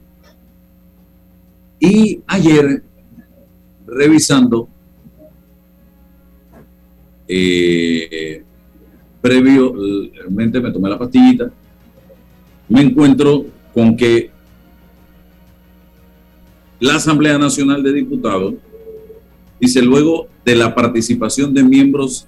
[1.78, 2.82] Y ayer,
[3.86, 4.68] revisando,
[7.28, 8.42] eh,
[9.20, 11.50] previamente me tomé la pastillita,
[12.68, 14.30] me encuentro con que
[16.78, 18.54] la Asamblea Nacional de Diputados
[19.60, 22.26] dice luego de la participación de miembros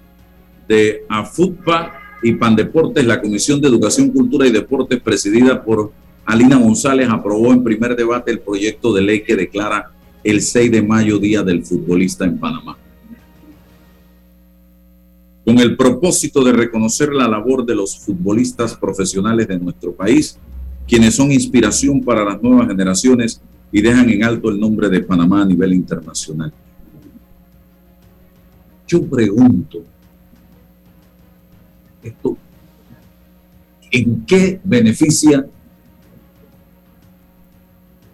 [0.66, 5.92] de AFUTPA y Pandeportes, la Comisión de Educación, Cultura y Deportes, presidida por
[6.24, 9.92] Alina González, aprobó en primer debate el proyecto de ley que declara
[10.24, 12.76] el 6 de mayo Día del Futbolista en Panamá
[15.48, 20.38] con el propósito de reconocer la labor de los futbolistas profesionales de nuestro país,
[20.86, 23.40] quienes son inspiración para las nuevas generaciones
[23.72, 26.52] y dejan en alto el nombre de Panamá a nivel internacional.
[28.86, 29.78] Yo pregunto,
[32.02, 32.36] esto,
[33.90, 35.46] ¿en qué beneficia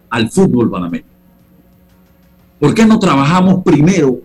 [0.09, 1.03] al fútbol panameño?
[2.61, 4.21] ¿Por qué no trabajamos primero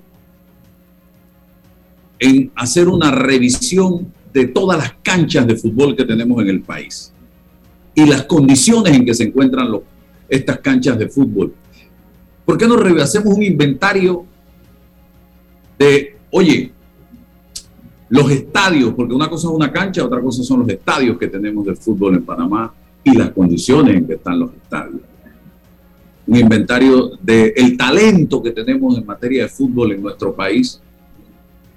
[2.21, 7.13] en hacer una revisión de todas las canchas de fútbol que tenemos en el país
[7.95, 9.69] y las condiciones en que se encuentran
[10.29, 11.53] estas canchas de fútbol.
[12.45, 14.25] ¿Por qué no hacemos un inventario
[15.79, 16.73] de, oye,
[18.11, 21.65] los estadios, porque una cosa es una cancha, otra cosa son los estadios que tenemos
[21.65, 25.01] de fútbol en Panamá y las condiciones en que están los estadios.
[26.27, 30.81] Un inventario del el talento que tenemos en materia de fútbol en nuestro país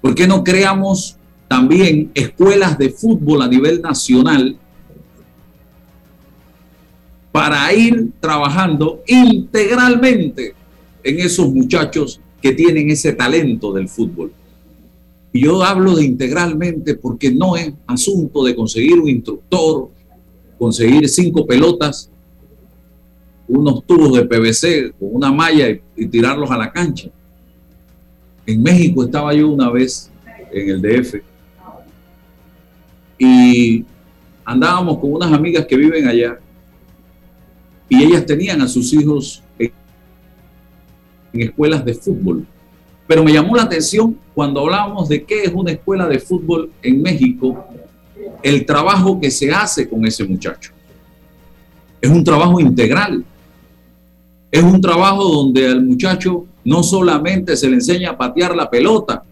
[0.04, 1.16] ¿Por qué no creamos
[1.48, 4.54] también escuelas de fútbol a nivel nacional
[7.32, 10.52] para ir trabajando integralmente
[11.02, 14.30] en esos muchachos que tienen ese talento del fútbol?
[15.32, 19.88] Y yo hablo de integralmente porque no es asunto de conseguir un instructor,
[20.58, 22.10] conseguir cinco pelotas,
[23.48, 27.10] unos tubos de PVC con una malla y, y tirarlos a la cancha
[28.46, 30.10] en México estaba yo una vez
[30.52, 31.14] en el DF
[33.18, 33.84] y
[34.44, 36.38] andábamos con unas amigas que viven allá
[37.88, 39.72] y ellas tenían a sus hijos en,
[41.32, 42.46] escuelas de fútbol.
[43.06, 47.02] Pero me llamó la atención cuando hablábamos de qué es una escuela de fútbol en
[47.02, 47.66] México,
[48.42, 50.72] el trabajo que se hace con ese muchacho.
[52.00, 53.24] Es un trabajo integral
[54.50, 59.22] Es un trabajo donde al muchacho no solamente se le enseña a patear la pelota,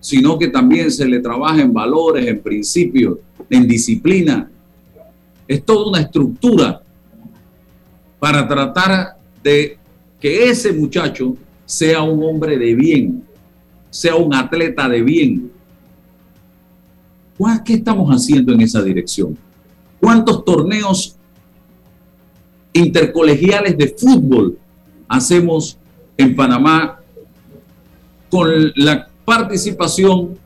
[0.00, 4.50] sino que también se le trabaja en valores, en principios, en disciplina.
[5.46, 6.82] Es toda una estructura
[8.18, 9.78] para tratar de
[10.20, 13.24] que ese muchacho sea un hombre de bien,
[13.90, 15.52] sea un atleta de bien.
[17.64, 19.36] ¿Qué estamos haciendo en esa dirección?
[20.00, 21.16] ¿Cuántos torneos
[22.72, 24.58] intercolegiales de fútbol
[25.08, 25.78] hacemos
[26.16, 27.00] en Panamá
[28.30, 30.38] con la participación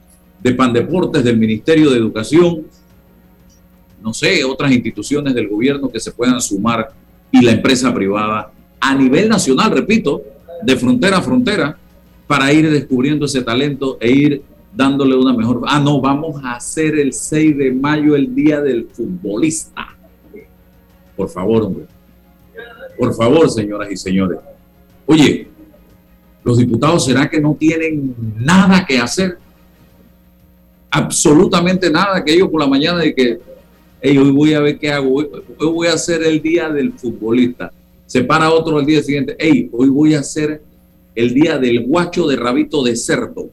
[0.43, 2.67] de Pandeportes, del Ministerio de Educación,
[4.03, 6.91] no sé, otras instituciones del gobierno que se puedan sumar
[7.31, 10.23] y la empresa privada a nivel nacional, repito,
[10.63, 11.77] de frontera a frontera,
[12.27, 14.43] para ir descubriendo ese talento e ir
[14.75, 15.63] dándole una mejor...
[15.67, 19.97] Ah, no, vamos a hacer el 6 de mayo el Día del Futbolista.
[21.17, 21.87] Por favor, hombre.
[22.99, 24.39] Por favor, señoras y señores.
[25.07, 25.49] Oye,
[26.43, 29.39] los diputados será que no tienen nada que hacer.
[30.91, 33.41] Absolutamente nada que ellos por la mañana de que
[34.03, 37.71] hoy voy a ver qué hago, hoy, voy a hacer el día del futbolista.
[38.07, 40.63] Se para otro el día siguiente, hey, hoy voy a hacer
[41.15, 43.51] el día del guacho de rabito de cerdo.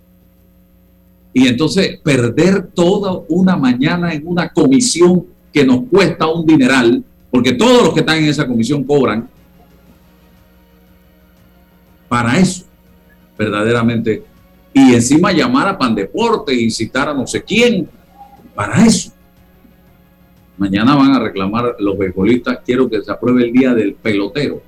[1.34, 7.54] Y entonces perder toda una mañana en una comisión que nos cuesta un dineral, porque
[7.54, 9.30] todos los que están en esa comisión cobran,
[12.08, 12.66] para eso,
[13.38, 14.23] verdaderamente.
[14.73, 17.89] Y encima llamar a Pandeporte e incitar a no sé quién,
[18.54, 19.12] para eso.
[20.58, 24.62] Mañana van a reclamar los beisbolistas, quiero que se apruebe el día del pelotero.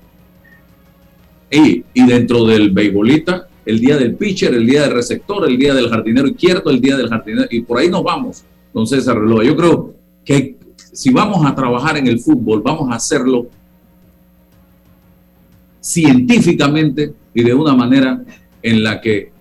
[1.52, 5.74] Y, y dentro del beisbolista, el día del pitcher, el día del receptor, el día
[5.74, 9.44] del jardinero izquierdo, el día del jardinero, y por ahí nos vamos, entonces César Reloj.
[9.44, 10.58] Yo creo que
[10.92, 13.48] si vamos a trabajar en el fútbol, vamos a hacerlo
[15.80, 18.24] científicamente y de una manera
[18.62, 19.32] en la que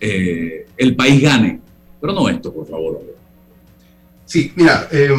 [0.00, 1.60] eh, el país gane.
[2.00, 3.00] Pero no esto, por favor.
[4.26, 5.14] Sí, mira, eh,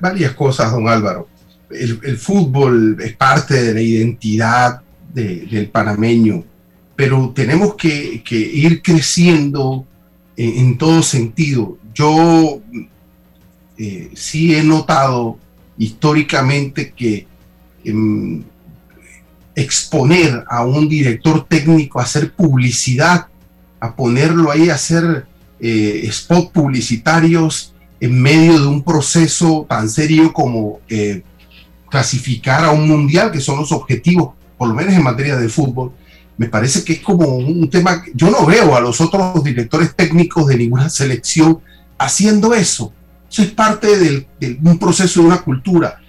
[0.00, 1.28] varias cosas, don Álvaro.
[1.70, 4.80] El, fútbol es parte de la identidad
[5.12, 6.44] del panameño,
[6.96, 9.84] pero tenemos que, ir creciendo
[10.36, 11.76] en, todo sentido.
[11.92, 12.60] Yo
[13.76, 15.38] eh, sí he notado
[15.76, 17.26] históricamente que
[17.84, 18.42] em,
[19.58, 23.26] exponer a un director técnico a hacer publicidad,
[23.80, 25.26] a ponerlo ahí a hacer
[25.58, 31.24] eh, spot publicitarios en medio de un proceso tan serio como eh,
[31.90, 35.92] clasificar a un mundial, que son los objetivos, por lo menos en materia de fútbol,
[36.36, 40.46] me parece que es como un tema, yo no veo a los otros directores técnicos
[40.46, 41.58] de ninguna selección
[41.98, 42.92] haciendo eso.
[43.28, 46.00] Eso es parte de un proceso de una cultura.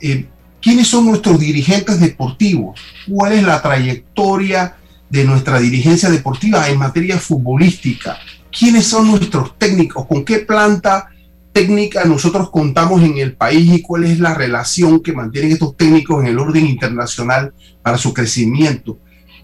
[0.00, 0.26] Eh,
[0.66, 2.80] ¿Quiénes son nuestros dirigentes deportivos?
[3.08, 4.74] ¿Cuál es la trayectoria
[5.08, 8.18] de nuestra dirigencia deportiva en materia futbolística?
[8.50, 10.06] ¿Quiénes son nuestros técnicos?
[10.06, 11.08] ¿Con qué planta
[11.52, 16.24] técnica nosotros contamos en el país y cuál es la relación que mantienen estos técnicos
[16.24, 18.98] en el orden internacional para su crecimiento?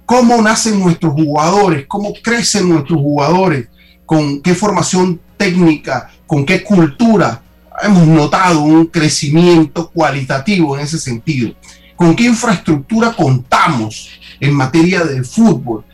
[0.04, 1.84] ¿Cómo nacen nuestros jugadores?
[1.86, 3.68] ¿Cómo crecen nuestros jugadores?
[4.04, 6.10] ¿Con qué formación técnica?
[6.26, 7.40] ¿Con qué cultura?
[7.82, 11.54] Hemos notado un crecimiento cualitativo en ese sentido.
[11.96, 15.84] ¿Con qué infraestructura contamos en materia de fútbol?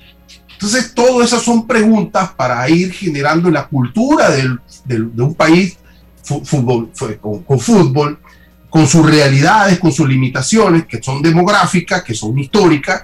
[0.52, 5.78] Entonces, todas esas son preguntas para ir generando la cultura de un país
[6.44, 8.18] fútbol, con, con, fútbol,
[8.68, 13.02] con sus realidades, con sus limitaciones, que son demográficas, que son históricas.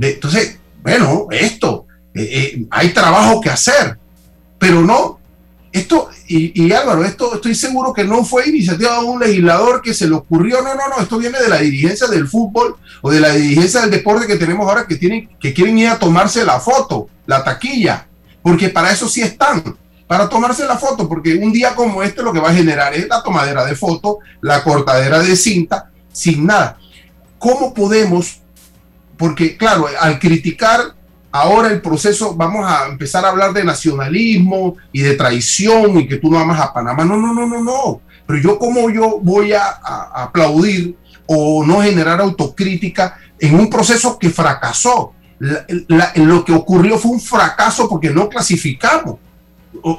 [0.00, 3.98] entonces, bueno, esto, eh, eh, hay trabajo que hacer,
[4.58, 5.20] pero no
[5.78, 10.08] esto, y, Álvaro, esto estoy seguro que no fue iniciativa de un legislador que se
[10.08, 13.30] le ocurrió, no, no, no, esto viene de la dirigencia del fútbol o de la
[13.30, 17.08] dirigencia del deporte que tenemos ahora que, tienen, que quieren ir a tomarse la foto,
[17.26, 18.06] la taquilla,
[18.42, 22.32] porque para eso sí están, para tomarse la foto, porque un día como este lo
[22.32, 26.78] que va a generar es la tomadera de foto, la cortadera de cinta, sin nada.
[27.38, 28.40] ¿Cómo podemos?
[29.18, 30.94] Porque claro, al criticar
[31.40, 36.16] ahora el proceso, vamos a empezar a hablar de nacionalismo y de traición y que
[36.16, 37.04] tú no amas a Panamá.
[37.04, 38.00] No, no, no, no, no.
[38.26, 39.68] Pero yo como yo voy a,
[40.14, 45.12] aplaudir o no generar autocrítica en un proceso que fracasó.
[45.38, 49.16] lo que ocurrió fue un fracaso porque no clasificamos.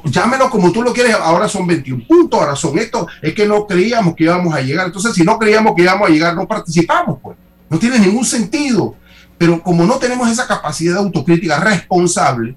[0.06, 3.68] llámelo como tú lo quieres, ahora son 21 puntos, ahora son estos, es que no
[3.68, 4.88] creíamos que íbamos a llegar.
[4.88, 7.38] Entonces, si no creíamos que íbamos a llegar, no participamos, pues.
[7.70, 8.96] No tiene ningún sentido.
[9.38, 12.56] Pero como no tenemos esa capacidad de autocrítica responsable,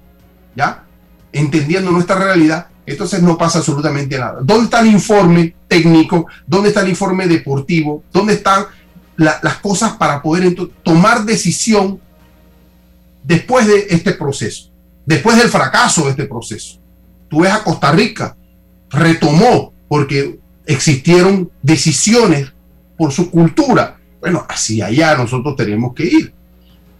[0.55, 0.83] ¿ya?
[1.31, 4.39] Entendiendo nuestra realidad, entonces no pasa absolutamente nada.
[4.41, 6.25] ¿Dónde está el informe técnico?
[6.47, 8.03] ¿Dónde está el informe deportivo?
[8.11, 8.65] ¿Dónde están
[9.17, 11.99] las cosas para poder tomar decisión
[13.23, 14.71] después de este proceso,
[15.05, 16.79] después del fracaso de este proceso.
[17.29, 18.35] Tú ves a Costa Rica,
[18.89, 22.51] retomó porque existieron decisiones
[22.97, 23.97] por su cultura.
[24.19, 26.33] Bueno, así allá nosotros tenemos que ir.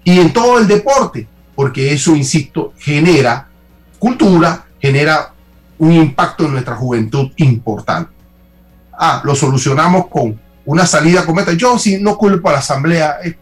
[0.03, 3.47] Y en todo el deporte, porque eso, insisto, genera
[3.99, 5.33] cultura, genera
[5.77, 8.11] un impacto en nuestra juventud importante.
[8.93, 11.53] Ah, lo solucionamos con una salida cometa.
[11.53, 13.35] Yo sí no culpo a la asamblea, eh,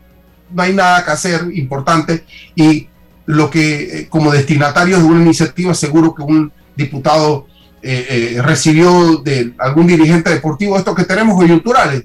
[0.51, 2.87] no hay nada que hacer importante y
[3.25, 7.47] lo que eh, como destinatarios de una iniciativa seguro que un diputado
[7.81, 12.03] eh, recibió de algún dirigente deportivo esto que tenemos coyunturales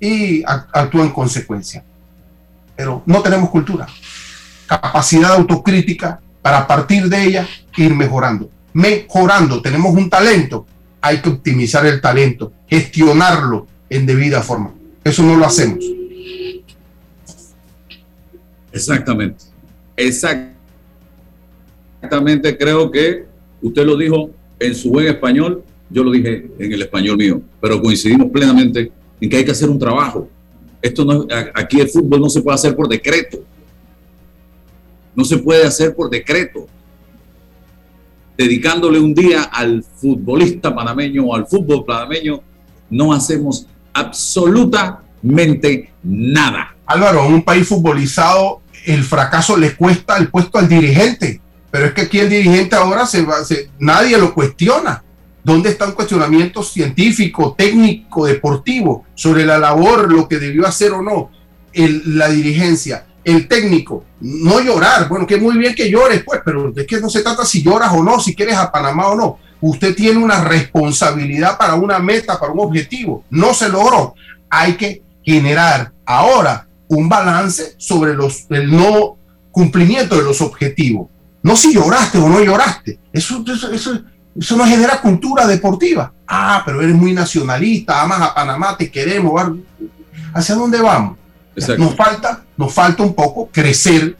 [0.00, 1.84] y actúa en consecuencia.
[2.76, 3.86] Pero no tenemos cultura,
[4.66, 8.50] capacidad autocrítica para partir de ella ir mejorando.
[8.72, 10.66] Mejorando, tenemos un talento,
[11.00, 14.72] hay que optimizar el talento, gestionarlo en debida forma.
[15.04, 15.84] Eso no lo hacemos.
[18.72, 19.44] Exactamente.
[19.96, 20.58] Exactamente,
[22.58, 23.26] creo que
[23.62, 27.80] usted lo dijo en su buen español, yo lo dije en el español mío, pero
[27.80, 30.28] coincidimos plenamente en que hay que hacer un trabajo.
[30.84, 33.38] Esto no, aquí el fútbol no se puede hacer por decreto.
[35.14, 36.66] No se puede hacer por decreto.
[38.36, 42.42] Dedicándole un día al futbolista panameño o al fútbol panameño,
[42.90, 46.76] no hacemos absolutamente nada.
[46.84, 51.94] Álvaro, en un país futbolizado, el fracaso le cuesta el puesto al dirigente, pero es
[51.94, 53.36] que aquí el dirigente ahora se va,
[53.78, 55.02] nadie lo cuestiona.
[55.44, 61.02] ¿Dónde está un cuestionamiento científico, técnico, deportivo sobre la labor, lo que debió hacer o
[61.02, 61.30] no
[61.74, 63.06] la dirigencia?
[63.22, 67.08] El técnico, no llorar, bueno, que muy bien que llores, pues, pero es que no
[67.08, 70.44] se trata si lloras o no, si quieres a Panamá o no usted tiene una
[70.44, 73.24] responsabilidad para una meta, para un objetivo.
[73.30, 74.14] No se logró.
[74.50, 79.16] Hay que generar ahora un balance sobre el no
[79.50, 81.08] cumplimiento de los objetivos.
[81.42, 82.98] No si lloraste o no lloraste.
[83.12, 84.02] Eso, eso, eso,
[84.34, 86.12] no genera cultura deportiva.
[86.26, 89.58] Ah, pero eres muy nacionalista, amas a Panamá, te queremos.
[90.32, 91.18] ¿Hacia dónde vamos?
[91.78, 94.16] Nos falta, nos falta un poco crecer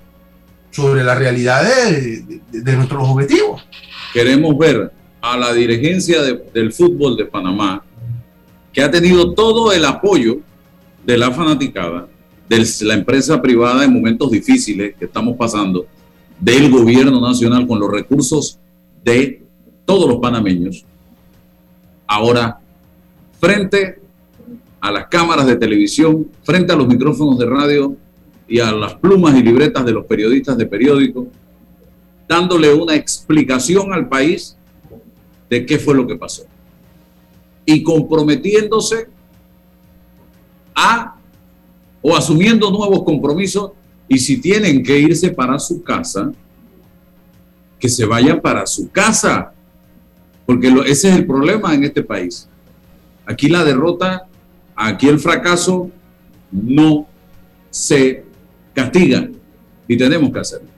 [0.70, 3.66] sobre la realidad de nuestros objetivos.
[4.12, 7.82] Queremos ver a la dirigencia del fútbol de Panamá,
[8.72, 10.38] que ha tenido todo el apoyo
[11.04, 12.06] de la fanaticada,
[12.48, 15.86] de la empresa privada en momentos difíciles que estamos pasando,
[16.38, 18.58] del gobierno nacional con los recursos
[19.02, 19.43] de
[19.85, 20.85] todos los panameños.
[22.07, 22.59] Ahora,
[23.41, 24.01] frente
[24.80, 27.97] a las cámaras de televisión, frente a los micrófonos de radio
[28.47, 31.26] y a las plumas y libretas de los periodistas de periódico,
[32.28, 34.57] dándole una explicación al país
[35.49, 36.45] de qué fue lo que pasó.
[37.64, 39.09] Y comprometiéndose
[40.74, 41.16] a
[42.03, 43.72] o asumiendo nuevos compromisos
[44.07, 46.30] y si tienen que irse para su casa,
[47.78, 49.53] que se vayan para su casa,
[50.47, 52.49] porque ese es el problema en este país.
[53.26, 54.26] Aquí la derrota,
[54.76, 55.90] aquí el fracaso
[56.53, 57.07] no
[57.70, 58.24] se
[58.72, 59.28] castiga
[59.88, 60.68] y tenemos que hacerlo.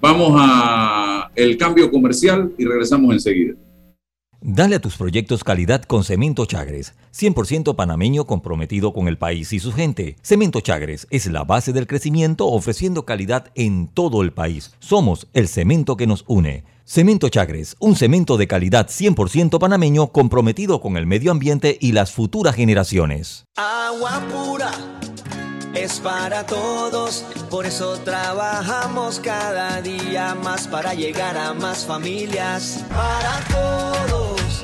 [0.00, 3.54] Vamos a el cambio comercial y regresamos enseguida.
[4.46, 9.58] Dale a tus proyectos calidad con Cemento Chagres, 100% panameño comprometido con el país y
[9.58, 10.16] su gente.
[10.20, 14.74] Cemento Chagres es la base del crecimiento ofreciendo calidad en todo el país.
[14.80, 16.64] Somos el cemento que nos une.
[16.86, 22.12] Cemento Chagres, un cemento de calidad 100% panameño comprometido con el medio ambiente y las
[22.12, 23.46] futuras generaciones.
[23.56, 24.70] Agua pura
[25.74, 32.84] es para todos, por eso trabajamos cada día más para llegar a más familias.
[32.90, 34.62] Para todos,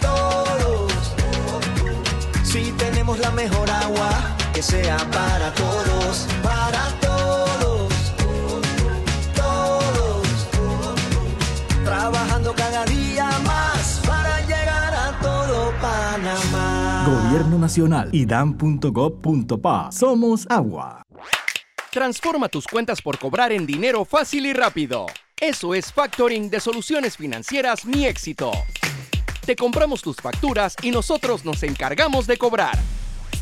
[0.00, 0.92] todos.
[2.44, 7.11] Si tenemos la mejor agua, que sea para todos, para todos,
[11.92, 17.04] Trabajando cada día más para llegar a todo Panamá.
[17.06, 19.92] Gobierno Nacional, idam.gov.pa.
[19.92, 21.02] Somos agua.
[21.90, 25.04] Transforma tus cuentas por cobrar en dinero fácil y rápido.
[25.38, 28.52] Eso es factoring de soluciones financieras Mi Éxito.
[29.44, 32.78] Te compramos tus facturas y nosotros nos encargamos de cobrar.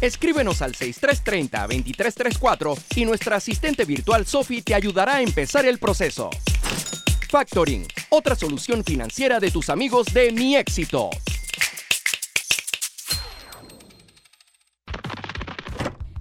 [0.00, 6.30] Escríbenos al 6330-2334 y nuestra asistente virtual Sophie te ayudará a empezar el proceso.
[7.30, 11.10] Factoring, otra solución financiera de tus amigos de Mi Éxito.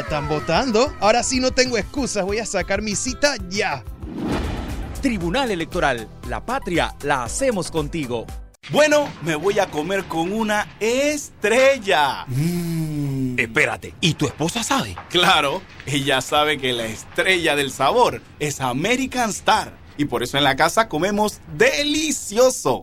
[0.00, 0.92] están votando.
[1.00, 2.24] Ahora sí no tengo excusas.
[2.24, 3.84] Voy a sacar mi cita ya.
[5.02, 6.08] Tribunal Electoral.
[6.28, 8.26] La patria la hacemos contigo.
[8.70, 12.24] Bueno, me voy a comer con una estrella.
[12.26, 13.38] Mm.
[13.38, 14.96] Espérate, ¿y tu esposa sabe?
[15.08, 19.76] Claro, ella sabe que la estrella del sabor es American Star.
[19.96, 22.82] Y por eso en la casa comemos delicioso.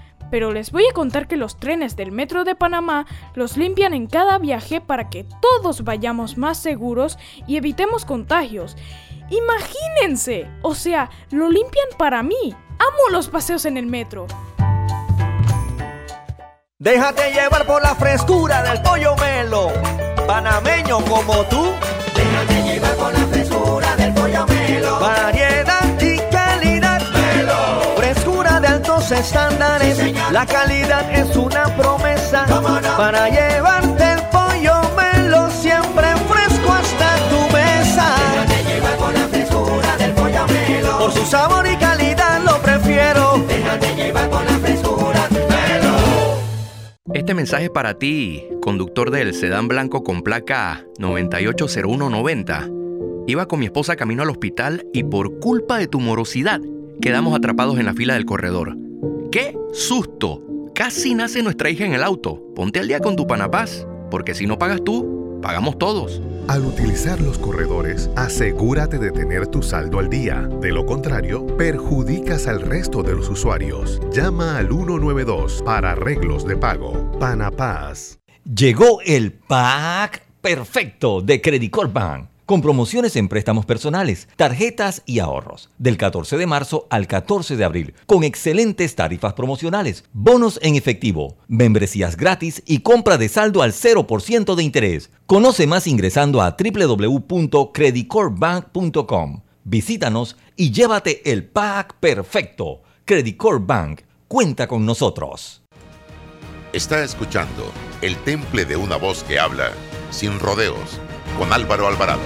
[0.31, 3.05] pero les voy a contar que los trenes del Metro de Panamá
[3.35, 8.77] los limpian en cada viaje para que todos vayamos más seguros y evitemos contagios.
[9.29, 12.55] Imagínense, o sea, lo limpian para mí.
[12.79, 14.25] Amo los paseos en el metro.
[16.79, 19.71] Déjate llevar por la frescura del pollo melo,
[20.25, 21.73] panameño como tú.
[22.15, 24.99] Déjate llevar por la frescura del pollo melo.
[24.99, 25.50] Variedad
[29.19, 30.13] estándares.
[30.31, 32.45] la calidad es una promesa
[32.97, 38.15] para llevarte el pollo melo siempre fresco hasta tu mesa.
[38.31, 40.99] Déjate llevar por la frescura del pollo melo.
[40.99, 43.43] Por su sabor y calidad lo prefiero.
[43.47, 45.93] Déjate llevar por la frescura melo.
[47.13, 52.69] Este mensaje es para ti, conductor del sedán blanco con placa 980190.
[53.27, 56.59] Iba con mi esposa camino al hospital y por culpa de tu morosidad
[57.01, 58.77] quedamos atrapados en la fila del corredor.
[59.31, 60.41] ¡Qué susto!
[60.75, 62.43] Casi nace nuestra hija en el auto.
[62.53, 66.21] Ponte al día con tu Panapaz, porque si no pagas tú, pagamos todos.
[66.49, 70.49] Al utilizar los corredores, asegúrate de tener tu saldo al día.
[70.59, 74.01] De lo contrario, perjudicas al resto de los usuarios.
[74.11, 77.09] Llama al 192 para arreglos de pago.
[77.17, 78.19] Panapaz.
[78.43, 85.19] Llegó el pack perfecto de Credit Corp Bank con promociones en préstamos personales, tarjetas y
[85.19, 90.75] ahorros, del 14 de marzo al 14 de abril, con excelentes tarifas promocionales, bonos en
[90.75, 95.11] efectivo, membresías gratis y compra de saldo al 0% de interés.
[95.27, 99.43] Conoce más ingresando a www.creditcorpbank.com.
[99.63, 102.81] Visítanos y llévate el pack perfecto.
[103.05, 105.61] Credit Corp Bank cuenta con nosotros.
[106.73, 107.71] Está escuchando
[108.01, 109.71] El Temple de una voz que habla
[110.09, 110.99] sin rodeos
[111.37, 112.21] con Álvaro Alvarado.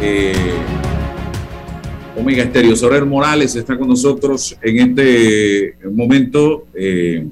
[0.00, 0.32] Eh,
[2.16, 2.74] Omega Estéreo.
[2.74, 7.26] Sorel Morales está con nosotros en este momento eh,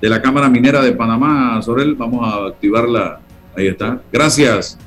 [0.00, 1.60] de la Cámara Minera de Panamá.
[1.62, 3.20] Sorel, vamos a activarla.
[3.56, 4.00] Ahí está.
[4.12, 4.78] Gracias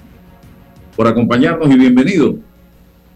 [0.95, 2.35] por acompañarnos y bienvenido.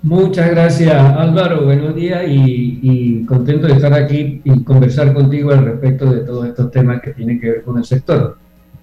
[0.05, 5.65] Muchas gracias Álvaro, buenos días y, y, contento de estar aquí y conversar contigo al
[5.65, 8.37] respecto de todos estos temas que tienen que ver con el sector.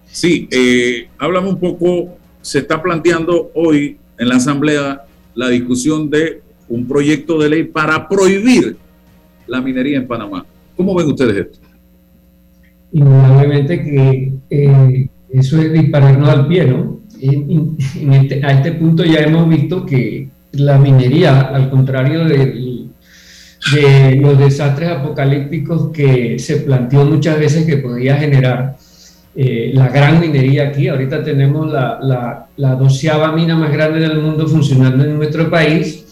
[0.04, 5.02] Sí, eh, háblame un poco, se está planteando hoy en la Asamblea
[5.36, 8.76] la discusión de un proyecto de ley para prohibir
[9.46, 10.44] la minería en Panamá.
[10.76, 11.58] ¿Cómo ven ustedes esto?
[12.90, 17.00] Indudablemente que eh, eso es dispararnos al pie, ¿no?
[17.20, 22.82] En, en este, a este punto ya hemos visto que la minería, al contrario de,
[24.20, 28.76] los desastres apocalípticos que se planteó muchas veces que podía generar,
[29.34, 30.88] eh, la gran minería aquí.
[30.88, 36.02] Ahorita tenemos la, la, la doceava mina más grande del mundo funcionando en nuestro país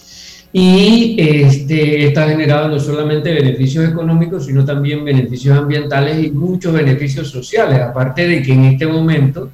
[0.53, 7.30] y este, está generando no solamente beneficios económicos, sino también beneficios ambientales y muchos beneficios
[7.30, 9.51] sociales, aparte de que en este momento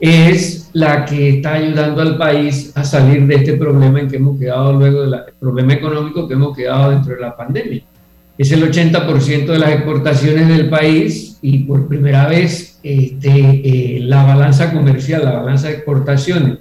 [0.00, 4.38] es la que está ayudando al país a salir de este problema en que hemos
[4.38, 7.82] quedado luego del problema económico que hemos quedado dentro de la pandemia.
[8.36, 14.22] Es el 80% de las exportaciones del país y por primera vez este, eh, la
[14.22, 16.58] balanza comercial, la balanza de exportaciones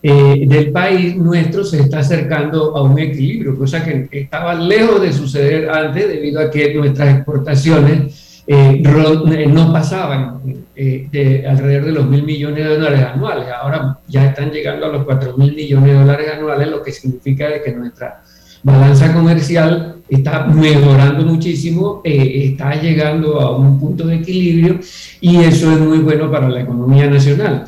[0.00, 5.12] eh, del país nuestro se está acercando a un equilibrio, cosa que estaba lejos de
[5.12, 8.14] suceder antes debido a que nuestras exportaciones
[8.48, 10.40] eh, eh, no pasaban
[10.74, 13.46] de alrededor de los mil millones de dólares anuales.
[13.60, 17.46] Ahora ya están llegando a los cuatro mil millones de dólares anuales, lo que significa
[17.62, 18.22] que nuestra
[18.62, 24.80] balanza comercial está mejorando muchísimo, está llegando a un punto de equilibrio
[25.20, 27.64] y eso es muy bueno para la economía nacional.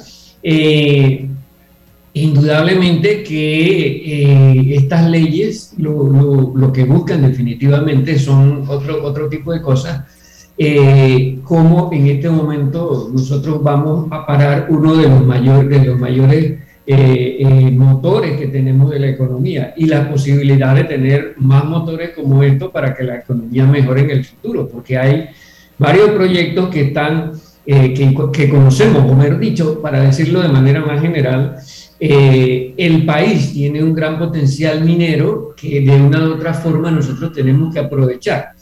[2.12, 10.02] Indudablemente que eh, estas leyes lo, que buscan definitivamente son otro, otro tipo de cosas,
[10.62, 15.98] eh, como en este momento nosotros vamos a parar uno de los, mayores de los
[15.98, 22.10] mayores eh, motores que tenemos de la economía y la posibilidad de tener más motores
[22.10, 25.28] como estos para que la economía mejore en el futuro, porque hay
[25.78, 27.32] varios proyectos que están,
[27.64, 31.56] que, que conocemos, o mejor dicho, para decirlo de manera más general,
[32.02, 37.30] eh, el país tiene un gran potencial minero que de una u otra forma nosotros
[37.32, 38.52] tenemos que aprovechar.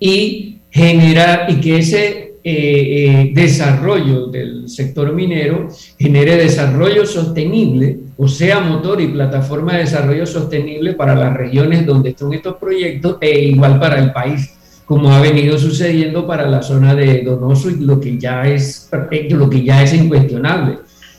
[0.00, 2.06] Y generar y que ese
[2.42, 5.68] eh, eh, desarrollo del sector minero
[5.98, 12.10] genere desarrollo sostenible, o sea, motor y plataforma de desarrollo sostenible para las regiones donde
[12.10, 14.54] están estos proyectos e igual para el país
[14.90, 18.90] como ha venido sucediendo para la zona de Donoso y lo que ya es,
[19.30, 20.78] lo que ya es incuestionable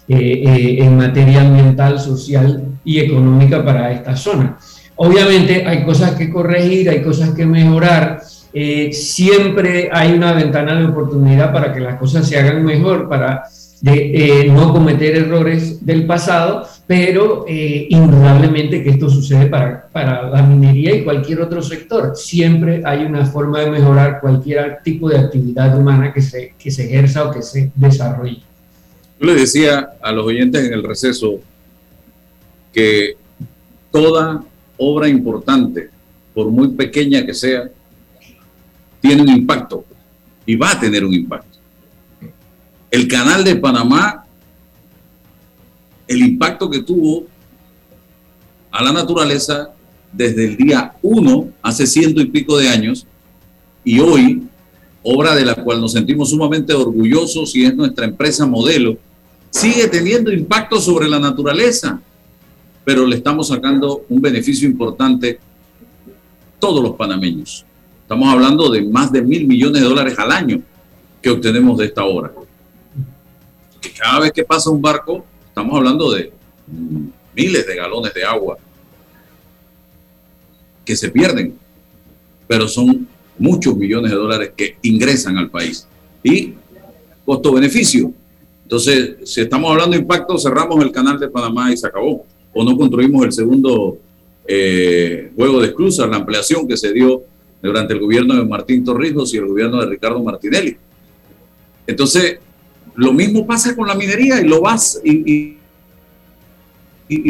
[0.09, 4.57] eh, eh, en materia ambiental, social y económica para esta zona.
[4.97, 8.21] Obviamente hay cosas que corregir, hay cosas que mejorar.
[8.53, 13.43] Eh, siempre hay una ventana de oportunidad para que las cosas se hagan mejor, para
[13.81, 21.03] no cometer errores del pasado, pero indudablemente que esto sucede para, para la minería y
[21.03, 22.15] cualquier otro sector.
[22.15, 26.85] Siempre hay una forma de mejorar cualquier tipo de actividad humana que se, que se
[26.85, 28.43] ejerza o que se desarrolle.
[29.19, 31.39] Yo le decía a los oyentes en el receso
[32.73, 33.15] que
[33.91, 34.43] toda
[34.77, 35.89] obra importante,
[36.33, 37.69] por muy pequeña que sea,
[39.01, 39.83] tiene un impacto
[40.45, 41.57] y va a tener un impacto.
[42.89, 44.25] El canal de Panamá,
[46.07, 47.25] el impacto que tuvo
[48.71, 49.71] a la naturaleza
[50.11, 53.07] desde el día uno, hace ciento y pico de años,
[53.83, 54.43] y hoy,
[55.03, 58.97] obra de la cual nos sentimos sumamente orgullosos y es nuestra empresa modelo,
[59.49, 61.99] sigue teniendo impacto sobre la naturaleza,
[62.83, 65.39] pero le estamos sacando un beneficio importante
[66.59, 67.65] todos los panameños.
[68.11, 70.61] Estamos hablando de más de mil millones de dólares al año
[71.21, 72.29] que obtenemos de esta obra.
[73.97, 76.29] Cada vez que pasa un barco, estamos hablando de
[77.33, 78.57] miles de galones de agua
[80.83, 81.57] que se pierden,
[82.49, 83.07] pero son
[83.39, 85.87] muchos millones de dólares que ingresan al país.
[86.21, 86.55] Y
[87.23, 88.11] costo-beneficio,
[88.63, 92.25] entonces, si estamos hablando de impacto, cerramos el canal de Panamá y se acabó.
[92.51, 93.99] O no construimos el segundo
[94.45, 97.30] eh, juego de esclusas, la ampliación que se dio
[97.61, 100.77] durante el gobierno de Martín Torrijos y el gobierno de Ricardo Martinelli.
[101.85, 102.39] Entonces,
[102.95, 105.57] lo mismo pasa con la minería y lo vas y,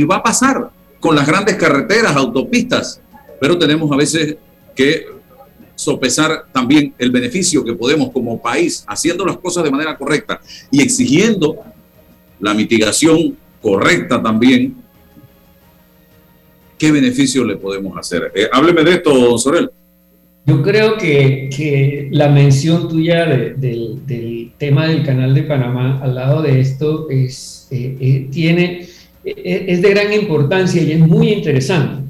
[0.06, 0.70] va a pasar
[1.00, 3.02] con las grandes carreteras, autopistas,
[3.40, 4.36] pero tenemos a veces
[4.76, 5.06] que
[5.76, 10.82] sopesar también el beneficio que podemos como país, haciendo las cosas de manera correcta y
[10.82, 11.58] exigiendo
[12.40, 14.76] la mitigación correcta también,
[16.78, 18.32] ¿qué beneficio le podemos hacer?
[18.36, 19.72] Eh, hábleme de esto, don Sorel.
[20.46, 24.02] Yo creo que, que la mención tuya del
[24.58, 28.88] tema del canal de Panamá al lado de esto es, eh, eh, tiene,
[29.24, 32.02] es de gran importancia y es muy interesante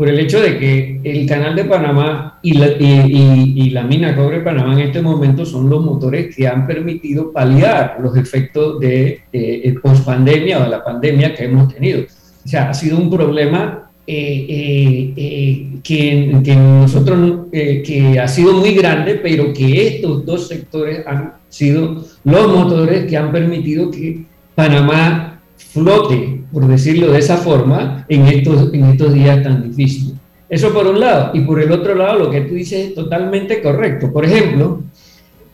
[0.00, 4.40] por el hecho de que el canal de Panamá y la, y, la mina cobre
[4.40, 9.74] Panamá en este momento son los motores que han permitido paliar los efectos de eh,
[9.82, 12.00] post pandemia o de la pandemia que hemos tenido.
[12.02, 18.54] O sea, ha sido un problema eh, eh, eh, que, que, nosotros, que ha sido
[18.54, 24.24] muy grande, pero que estos dos sectores han sido los motores que han permitido que
[24.54, 30.14] Panamá flote, por decirlo de esa forma, en estos, en estos días tan difíciles.
[30.48, 31.30] Eso por un lado.
[31.32, 34.12] Y por el otro lado, lo que tú dices es totalmente correcto.
[34.12, 34.82] Por ejemplo,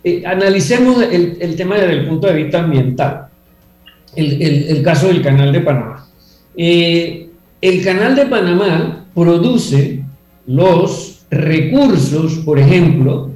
[0.02, 3.26] eh, analicemos el, el, tema desde el punto de vista ambiental,
[4.14, 6.06] el, el caso del canal de Panamá.
[6.56, 7.25] Eh,
[7.68, 10.04] el canal de Panamá produce
[10.46, 13.32] los recursos, por ejemplo,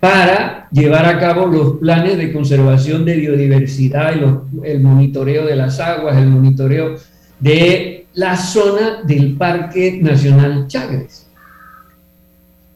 [0.00, 5.80] para llevar a cabo los planes de conservación de biodiversidad y el monitoreo de las
[5.80, 6.94] aguas, el monitoreo
[7.38, 11.26] de la zona del Parque Nacional Chagres.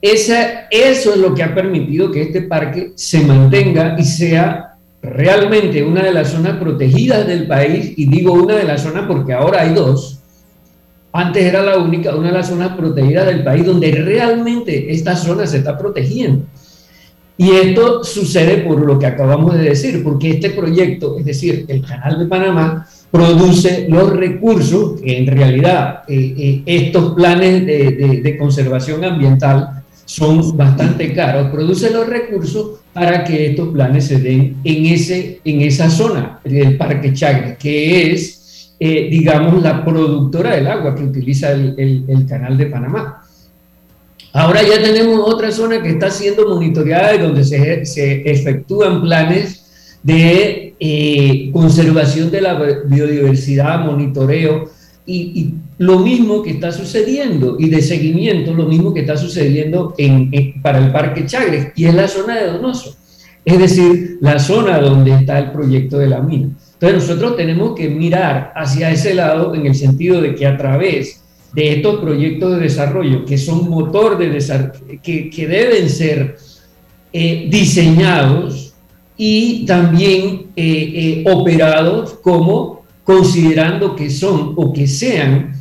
[0.03, 5.83] Esa, eso es lo que ha permitido que este parque se mantenga y sea realmente
[5.83, 9.63] una de las zonas protegidas del país, y digo una de las zonas porque ahora
[9.63, 10.18] hay dos,
[11.13, 15.47] antes era la única, una de las zonas protegidas del país donde realmente esta zona
[15.47, 16.45] se está protegiendo.
[17.37, 21.83] Y esto sucede por lo que acabamos de decir, porque este proyecto, es decir, el
[21.83, 28.37] Canal de Panamá, produce los recursos que en realidad eh, eh, estos planes de, de,
[28.37, 34.87] conservación ambiental son bastante caros, produce los recursos para que estos planes se den en,
[34.87, 38.38] ese, en esa zona del Parque Chagres, que es,
[38.81, 43.25] eh, digamos, la productora del agua que utiliza el, el, Canal de Panamá.
[44.33, 49.99] Ahora ya tenemos otra zona que está siendo monitoreada y donde se, se efectúan planes
[50.03, 52.55] de eh, conservación de la
[52.87, 54.71] biodiversidad, monitoreo
[55.07, 60.29] y, lo mismo que está sucediendo y de seguimiento, lo mismo que está sucediendo en,
[60.33, 62.97] en, para el Parque Chagres y es la zona de Donoso,
[63.45, 66.49] es decir, la zona donde está el proyecto de la mina.
[66.81, 71.25] Entonces nosotros tenemos que mirar hacia ese lado en el sentido de que a través
[71.53, 76.37] de estos proyectos de desarrollo, que son motor de desarrollo, que, deben ser
[77.13, 78.75] eh, diseñados
[79.17, 85.55] y también eh, eh, operados como considerando que son o que sean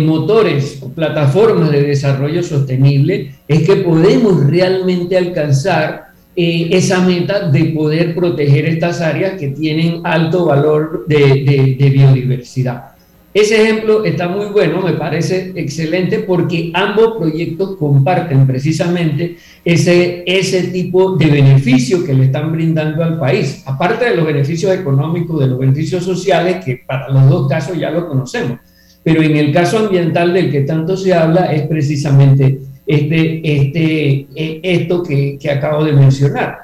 [0.00, 8.14] motores o plataformas de desarrollo sostenible, es que podemos realmente alcanzar esa meta de poder
[8.14, 12.92] proteger estas áreas que tienen alto valor de, de, de biodiversidad.
[13.34, 20.64] Ese ejemplo está muy bueno, me parece excelente porque ambos proyectos comparten precisamente ese, ese
[20.64, 25.46] tipo de beneficio que le están brindando al país, aparte de los beneficios económicos, de
[25.46, 28.58] los beneficios sociales, que para los dos casos ya lo conocemos.
[29.02, 34.60] Pero en el caso ambiental del que tanto se habla es precisamente este, este, e,
[34.62, 36.58] esto que, que acabo de mencionar.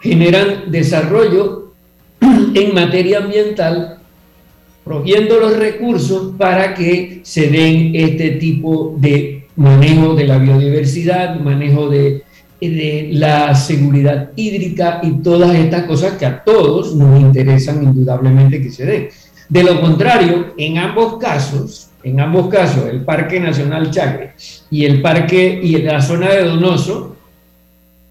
[0.00, 1.72] Generan desarrollo
[2.20, 3.98] en materia ambiental
[4.88, 11.90] proviendo los recursos para que se den este tipo de manejo de la biodiversidad, manejo
[11.90, 12.22] de,
[12.58, 18.70] de, la seguridad hídrica y todas estas cosas que a todos nos interesan indudablemente que
[18.70, 19.08] se den.
[19.50, 24.32] De lo contrario, en ambos casos, en ambos casos, el Parque Nacional Chacre
[24.70, 27.16] y el parque y la zona de Donoso,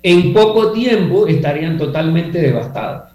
[0.03, 3.13] en poco tiempo estarían totalmente devastados.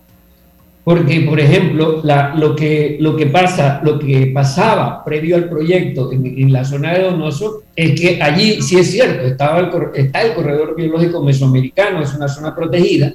[0.84, 6.10] Porque, por ejemplo, la, lo, que, lo, que pasa, lo que pasaba previo al proyecto
[6.10, 10.22] en, en, la zona de Donoso es que allí, sí es cierto, estaba el, está
[10.22, 13.12] el corredor biológico mesoamericano, es una zona protegida,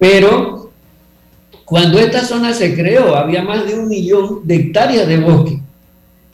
[0.00, 0.72] pero
[1.64, 5.60] cuando esta zona se creó había más de un millón de hectáreas de bosque.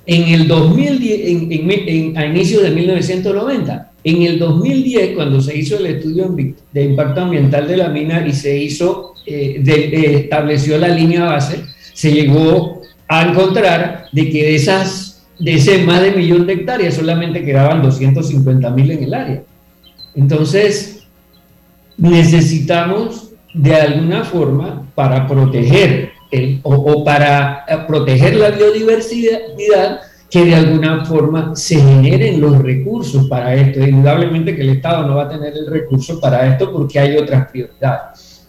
[0.05, 5.79] En el 2010, en, en, a inicios de 1990, en el 2010, cuando se hizo
[5.79, 6.35] el estudio
[6.73, 11.25] de impacto ambiental de la mina y se hizo eh, de, eh, estableció la línea
[11.25, 16.55] base, se llegó a encontrar de que de esas, de ese más de millón de
[16.55, 19.43] hectáreas solamente quedaban 250 mil en el área.
[20.17, 21.05] Entonces,
[21.97, 26.11] necesitamos de alguna forma para proteger
[26.63, 33.81] o, para proteger la biodiversidad que de alguna forma se generen los recursos para esto.
[33.81, 37.51] Indudablemente que el Estado no va a tener el recurso para esto porque hay otras
[37.51, 38.49] prioridades.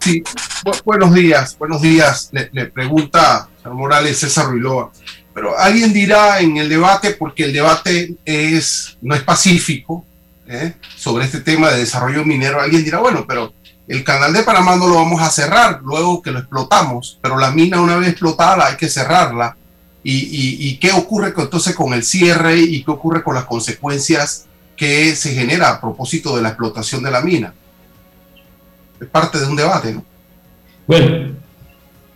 [0.00, 0.22] Sí,
[0.64, 2.30] Bu buenos días, buenos días.
[2.32, 4.90] Le, pregunta Morales César Ruiloa.
[5.34, 10.04] Pero alguien dirá en el debate, porque el debate es, no es pacífico,
[10.48, 10.74] ¿eh?
[10.96, 13.52] sobre este tema de desarrollo minero, alguien dirá, bueno, pero
[13.86, 17.50] el canal de Panamá no lo vamos a cerrar luego que lo explotamos, pero la
[17.50, 19.56] mina una vez explotada hay que cerrarla.
[20.02, 25.14] ¿Y, y, qué ocurre entonces con el cierre y qué ocurre con las consecuencias que
[25.14, 27.52] se genera a propósito de la explotación de la mina?
[29.00, 30.04] es parte de un debate, ¿no?
[30.86, 31.36] Bueno,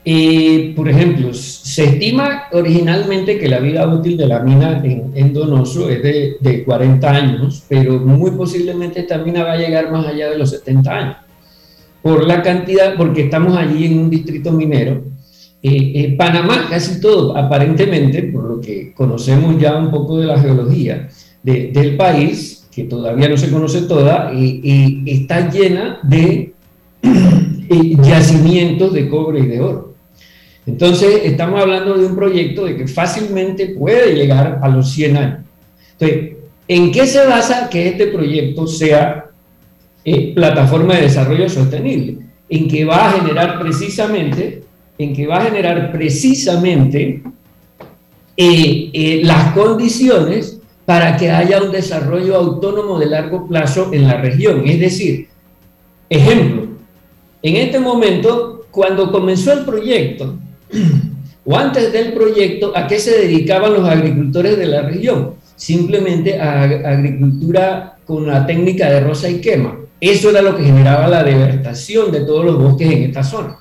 [0.05, 5.32] eh, por ejemplo, se estima originalmente que la vida útil de la mina en, en
[5.32, 10.07] Donoso es de, de, 40 años, pero muy posiblemente esta mina va a llegar más
[10.07, 11.16] allá de los 70 años,
[12.03, 15.05] por la cantidad, porque estamos allí en un distrito minero.
[15.62, 20.40] Eh, eh, Panamá, casi todo, aparentemente, por lo que conocemos ya un poco de la
[20.40, 21.09] geología,
[21.44, 26.55] del país, que todavía no se conoce toda, y, está llena de
[28.03, 29.91] yacimientos de cobre y de oro.
[30.66, 35.38] Entonces, estamos hablando de un proyecto de que fácilmente puede llegar a los 100 años.
[35.98, 36.36] Entonces,
[36.68, 39.26] ¿en qué se basa que este proyecto sea
[40.04, 42.18] eh, plataforma de desarrollo sostenible?
[42.48, 44.62] En que va a generar precisamente,
[44.98, 47.22] en que va a generar precisamente
[48.36, 54.20] eh, eh, las condiciones para que haya un desarrollo autónomo de largo plazo en la
[54.20, 54.62] región.
[54.66, 55.28] Es decir,
[56.08, 56.68] ejemplo,
[57.42, 60.38] en este momento, cuando comenzó el proyecto,
[61.44, 65.34] o antes del proyecto, ¿a qué se dedicaban los agricultores de la región?
[65.56, 69.78] Simplemente a agricultura con la técnica de rosa y quema.
[70.00, 73.56] Eso era lo que generaba la devastación de todos los bosques en esta zona.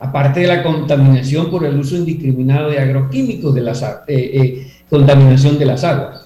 [0.00, 5.58] Aparte de la contaminación por el uso indiscriminado de agroquímicos, de la eh, eh, contaminación
[5.58, 6.24] de las aguas.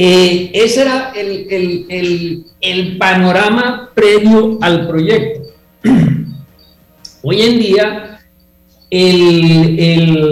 [0.00, 5.50] Eh, ese era el, panorama previo al proyecto.
[7.22, 8.07] Hoy en día,
[8.90, 10.22] el,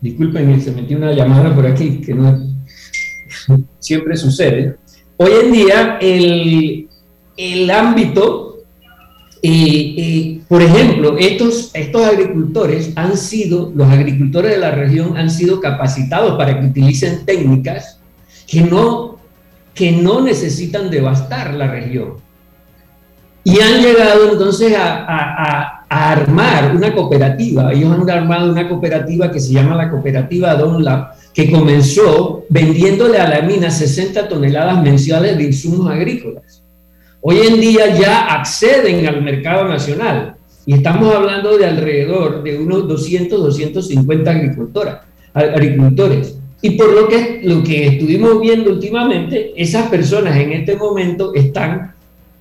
[0.00, 2.38] disculpen, se metió una llamada por aquí, que no
[3.78, 4.76] siempre sucede.
[5.16, 6.88] Hoy en día, el,
[7.36, 8.60] el ámbito,
[9.42, 15.60] eh, por ejemplo, estos, estos agricultores han sido, los agricultores de la región han sido
[15.60, 17.98] capacitados para que utilicen técnicas
[18.46, 19.18] que no,
[19.74, 22.14] que no necesitan devastar la región.
[23.44, 27.72] Y han llegado entonces a, armar una cooperativa.
[27.72, 33.28] Ellos han armado una cooperativa que se llama la cooperativa Donlab, que comenzó vendiéndole a
[33.28, 36.62] la mina 60 toneladas mensuales de insumos agrícolas.
[37.20, 40.36] Hoy en día ya acceden al mercado nacional
[40.66, 44.98] y estamos hablando de alrededor de unos 200, 250 agricultoras,
[45.32, 46.38] agricultores.
[46.60, 51.94] Y por lo que, lo que estuvimos viendo últimamente, esas personas en este momento están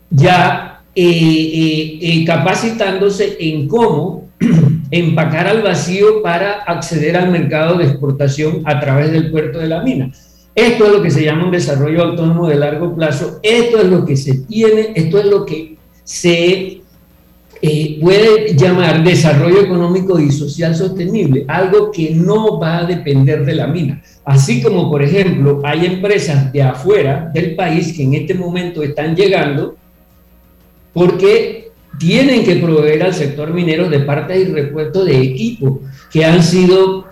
[0.10, 4.30] ya eh, eh, eh, capacitándose en cómo
[4.90, 9.84] empacar al vacío para acceder al mercado de exportación a través del puerto de la
[9.84, 10.12] mina.
[10.56, 14.08] Esto es lo que se llama un desarrollo autónomo de largo plazo, esto es lo
[14.08, 16.82] que se tiene, esto es lo que se
[18.02, 23.68] puede llamar desarrollo económico y social sostenible, algo que no va a depender de la
[23.68, 24.02] mina.
[24.26, 29.16] Así como, por ejemplo, hay empresas de afuera del país que en este momento están
[29.16, 29.76] llegando
[30.98, 31.70] porque
[32.00, 35.82] tienen que proveer al sector minero de partes y repuestos de equipo
[36.12, 37.06] que han sido,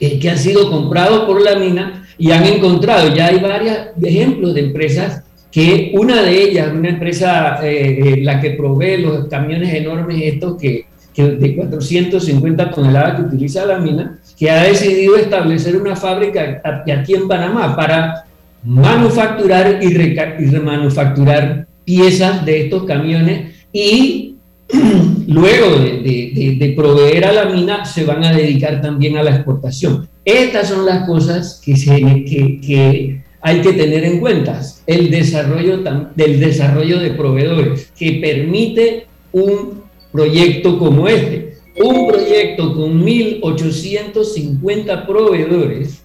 [0.00, 4.54] eh, que han sido comprados por la mina y han encontrado, ya hay varios ejemplos
[4.54, 9.74] de empresas que una de ellas, una empresa, eh, eh, la que provee los camiones
[9.74, 15.96] enormes estos que, de 450 toneladas que utiliza la mina, que ha decidido establecer una
[15.96, 18.24] fábrica aquí en Panamá para
[18.64, 24.36] manufacturar y remanufacturar piezas de estos camiones y
[25.26, 30.08] luego de, proveer a la mina se van a dedicar también a la exportación.
[30.24, 35.78] Estas son las cosas que, se, que, que hay que tener en cuenta el desarrollo
[36.14, 41.56] del desarrollo de proveedores que permite un proyecto como este.
[41.76, 46.02] Un proyecto con 1.850 proveedores.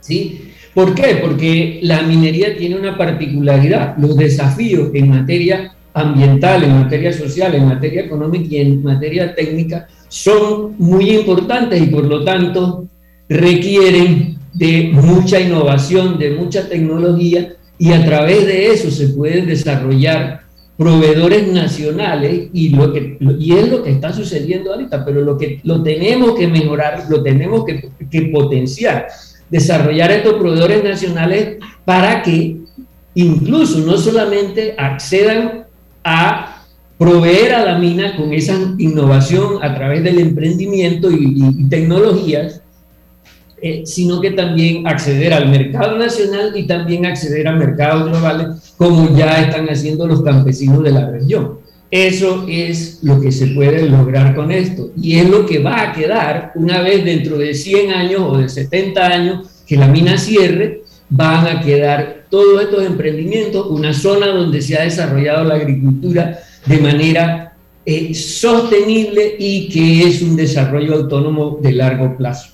[0.00, 0.51] ¿sí?
[0.74, 1.18] ¿Por qué?
[1.20, 3.96] Porque la minería tiene una particularidad.
[3.98, 9.86] Los desafíos en materia ambiental, en materia social, en materia económica y en materia técnica
[10.08, 12.86] son muy importantes y por lo tanto
[13.28, 20.42] requieren de mucha innovación, de mucha tecnología y a través de eso se pueden desarrollar
[20.76, 25.60] proveedores nacionales y, lo que, y es lo que está sucediendo ahorita, pero lo que
[25.64, 29.06] lo tenemos que mejorar, lo tenemos que, que potenciar,
[29.52, 32.56] desarrollar estos proveedores nacionales para que
[33.14, 35.64] incluso no solamente accedan
[36.02, 36.64] a
[36.96, 42.62] proveer a la mina con esa innovación a través del emprendimiento y, tecnologías,
[43.60, 49.14] eh, sino que también acceder al mercado nacional y también acceder a mercados globales, como
[49.14, 51.58] ya están haciendo los campesinos de la región.
[51.92, 54.92] Eso es lo que se puede lograr con esto.
[54.96, 58.48] Y es lo que va a quedar una vez dentro de 100 años o de
[58.48, 64.62] 70 años que la mina cierre, van a quedar todos estos emprendimientos, una zona donde
[64.62, 71.58] se ha desarrollado la agricultura de manera eh, sostenible y que es un desarrollo autónomo
[71.60, 72.52] de largo plazo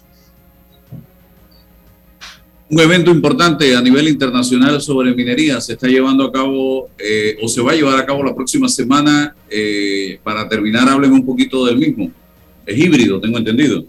[2.71, 7.49] un evento importante a nivel internacional sobre minería se está llevando a cabo eh, o
[7.49, 9.35] se va a llevar a cabo la próxima semana.
[9.51, 12.11] Eh, para terminar, hábleme un poquito del mismo.
[12.67, 13.85] Es híbrido, tengo entendido.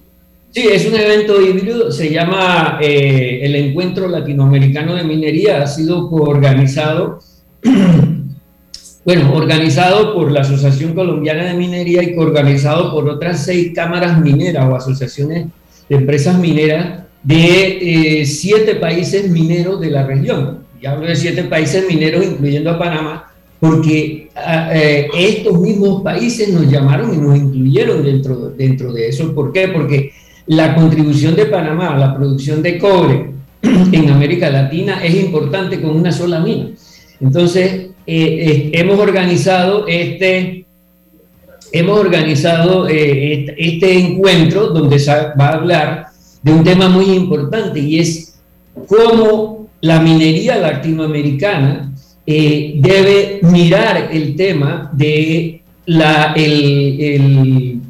[0.51, 6.09] Sí, es un evento híbrido, se llama eh, el Encuentro Latinoamericano de Minería, ha sido
[6.09, 7.19] organizado,
[9.05, 14.67] bueno, organizado por la Asociación Colombiana de Minería y organizado por otras seis cámaras mineras
[14.67, 15.47] o asociaciones
[15.87, 20.59] de empresas mineras de eh, siete países mineros de la región.
[20.81, 26.49] Y hablo de siete países mineros, incluyendo a Panamá, porque ah, eh, estos mismos países
[26.49, 29.33] nos llamaron y nos incluyeron dentro, dentro de eso.
[29.35, 29.67] ¿Por qué?
[29.67, 30.11] Porque
[30.47, 35.91] la contribución de Panamá a la producción de cobre en América Latina es importante con
[35.91, 36.69] una sola mina.
[37.19, 40.65] Entonces, eh, hemos organizado este,
[41.73, 44.97] hemos organizado este, encuentro donde
[45.37, 46.08] va a hablar
[46.41, 48.39] de un tema muy importante y es
[48.87, 51.91] cómo la minería latinoamericana
[52.25, 57.81] eh, debe mirar el tema de la, el,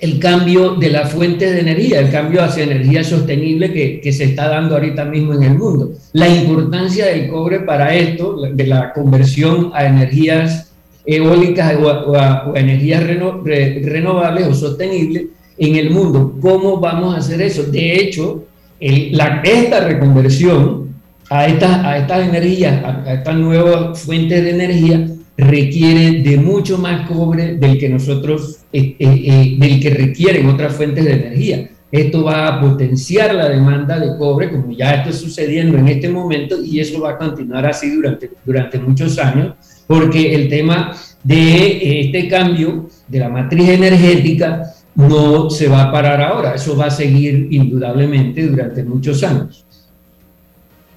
[0.00, 4.24] el, cambio de la fuente de energía, el cambio hacia energía sostenible que, que, se
[4.24, 5.92] está dando ahorita mismo en el mundo.
[6.12, 10.70] La importancia del cobre para esto, de la conversión a energías
[11.06, 15.24] eólicas o a, energías renovables o sostenibles,
[15.58, 16.36] en el mundo.
[16.40, 17.64] ¿Cómo vamos a hacer eso?
[17.64, 18.44] De hecho,
[18.80, 20.86] la, esta reconversión
[21.30, 27.08] a estas, a estas energías, a, estas nuevas fuentes de energía, requiere de mucho más
[27.08, 31.70] cobre del que nosotros, eh, eh, eh, del que requieren otras fuentes de energía.
[31.92, 36.62] Esto va a potenciar la demanda de cobre, como ya está sucediendo en este momento,
[36.62, 39.54] y eso va a continuar así durante, durante muchos años,
[39.86, 40.92] porque el tema
[41.22, 44.62] de este cambio de la matriz energética
[44.96, 49.64] no se va a parar ahora, eso va a seguir indudablemente durante muchos años.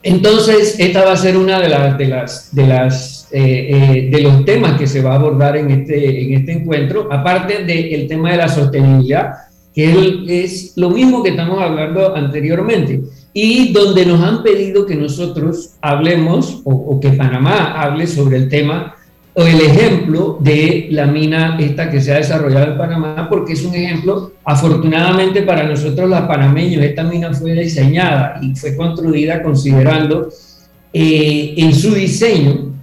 [0.02, 4.22] Entonces, esta va a ser una de las de las de las eh, eh, de
[4.22, 8.32] los temas que se va a abordar en este en este encuentro, aparte del tema
[8.32, 9.34] de la sostenibilidad,
[9.76, 13.02] que es, lo mismo que estamos hablando anteriormente
[13.34, 18.96] y donde nos han pedido que nosotros hablemos o que Panamá hable sobre el tema
[19.40, 23.64] o el ejemplo de la mina esta que se ha desarrollado en Panamá, porque es
[23.64, 30.28] un ejemplo, afortunadamente para nosotros los panameños, esta mina fue diseñada y fue construida considerando
[30.92, 32.74] eh, en su diseño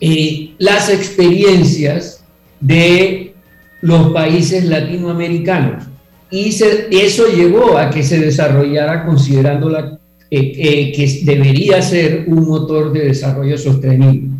[0.00, 2.24] eh, las experiencias
[2.58, 3.34] de
[3.80, 5.84] los países latinoamericanos.
[6.28, 9.96] Y eso llevó a que se desarrollara considerando la,
[10.28, 14.37] eh, que debería ser un motor de desarrollo sostenible.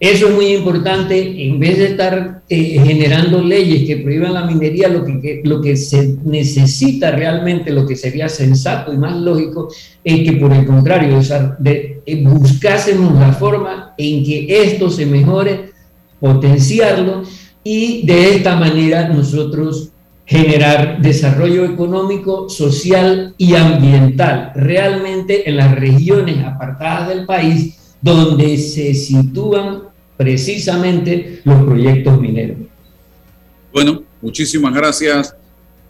[0.00, 4.88] Eso es muy importante, en vez de estar eh, generando leyes que prohíban la minería,
[4.88, 9.68] lo que, lo que se necesita realmente, lo que sería sensato y más lógico,
[10.04, 11.20] es que por el contrario,
[11.58, 15.70] de, eh, buscásemos la forma en que esto se mejore,
[16.20, 17.24] potenciarlo
[17.64, 19.90] y de esta manera nosotros
[20.24, 28.94] generar desarrollo económico, social y ambiental, realmente en las regiones apartadas del país donde se
[28.94, 29.87] sitúan
[30.18, 32.58] precisamente los proyectos mineros.
[33.72, 35.34] Bueno, muchísimas gracias,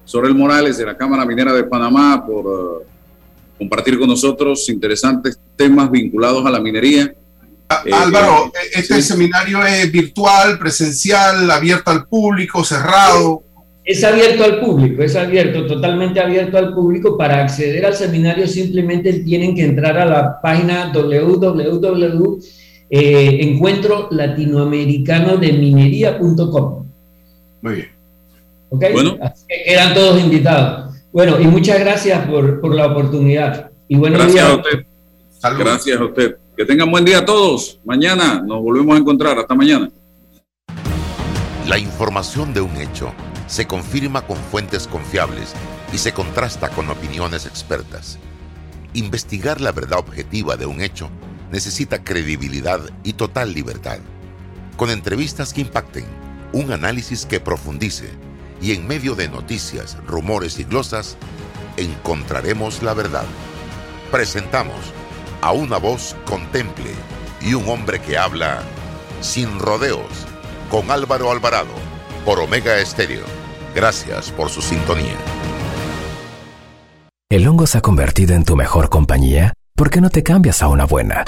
[0.05, 2.83] Sorel Morales de la Cámara Minera de Panamá, por uh,
[3.57, 7.05] compartir con nosotros interesantes temas vinculados a la minería.
[7.85, 13.43] Eh, Álvaro, eh, ¿este seminario es virtual, presencial, abierto al público, cerrado?
[13.83, 17.17] Es abierto al público, es abierto, totalmente abierto al público.
[17.17, 22.39] Para acceder al seminario simplemente tienen que entrar a la página www
[22.91, 26.87] eh, encuentro latinoamericano de minería.com.
[27.63, 27.89] Muy bien.
[28.71, 28.85] ¿Ok?
[28.93, 29.19] Bueno.
[29.49, 30.95] eran todos invitados.
[31.13, 33.71] Bueno, y muchas gracias por, por la oportunidad.
[33.89, 34.87] Y buenos gracias a usted.
[35.59, 36.37] Gracias a usted.
[36.57, 37.81] Que tengan buen día a todos.
[37.85, 39.39] Mañana nos volvemos a encontrar.
[39.39, 39.91] Hasta mañana.
[41.67, 43.13] La información de un hecho
[43.47, 45.55] se confirma con fuentes confiables
[45.93, 48.19] y se contrasta con opiniones expertas.
[48.95, 51.11] Investigar la verdad objetiva de un hecho
[51.51, 53.99] necesita credibilidad y total libertad.
[54.77, 56.07] Con entrevistas que impacten,
[56.53, 58.11] un análisis que profundice
[58.61, 61.17] y en medio de noticias, rumores y glosas,
[61.77, 63.27] encontraremos la verdad.
[64.11, 64.79] Presentamos
[65.43, 66.91] a una voz contemple
[67.41, 68.63] y un hombre que habla
[69.21, 70.27] sin rodeos
[70.71, 71.75] con Álvaro Alvarado
[72.25, 73.25] por Omega Estéreo.
[73.75, 75.17] Gracias por su sintonía.
[77.31, 79.53] ¿El hongo se ha convertido en tu mejor compañía?
[79.79, 81.25] ¿Por qué no te cambias a una buena?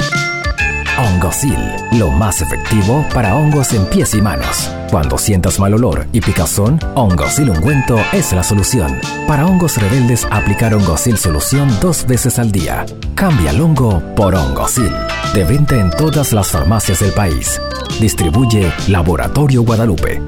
[0.98, 1.56] Hongosil,
[1.92, 4.68] lo más efectivo para hongos en pies y manos.
[4.90, 9.00] Cuando sientas mal olor y picazón, Hongosil ungüento es la solución.
[9.26, 12.84] Para hongos rebeldes, aplicar Hongosil solución dos veces al día.
[13.14, 14.92] Cambia el hongo por Hongosil.
[15.32, 17.60] De venta en todas las farmacias del país.
[18.00, 20.20] Distribuye Laboratorio Guadalupe.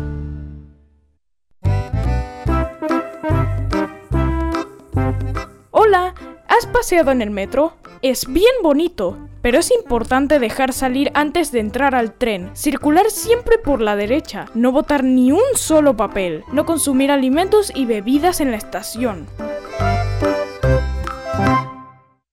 [6.82, 7.74] paseado en el metro?
[8.02, 13.58] Es bien bonito, pero es importante dejar salir antes de entrar al tren, circular siempre
[13.58, 18.50] por la derecha, no botar ni un solo papel, no consumir alimentos y bebidas en
[18.50, 19.28] la estación.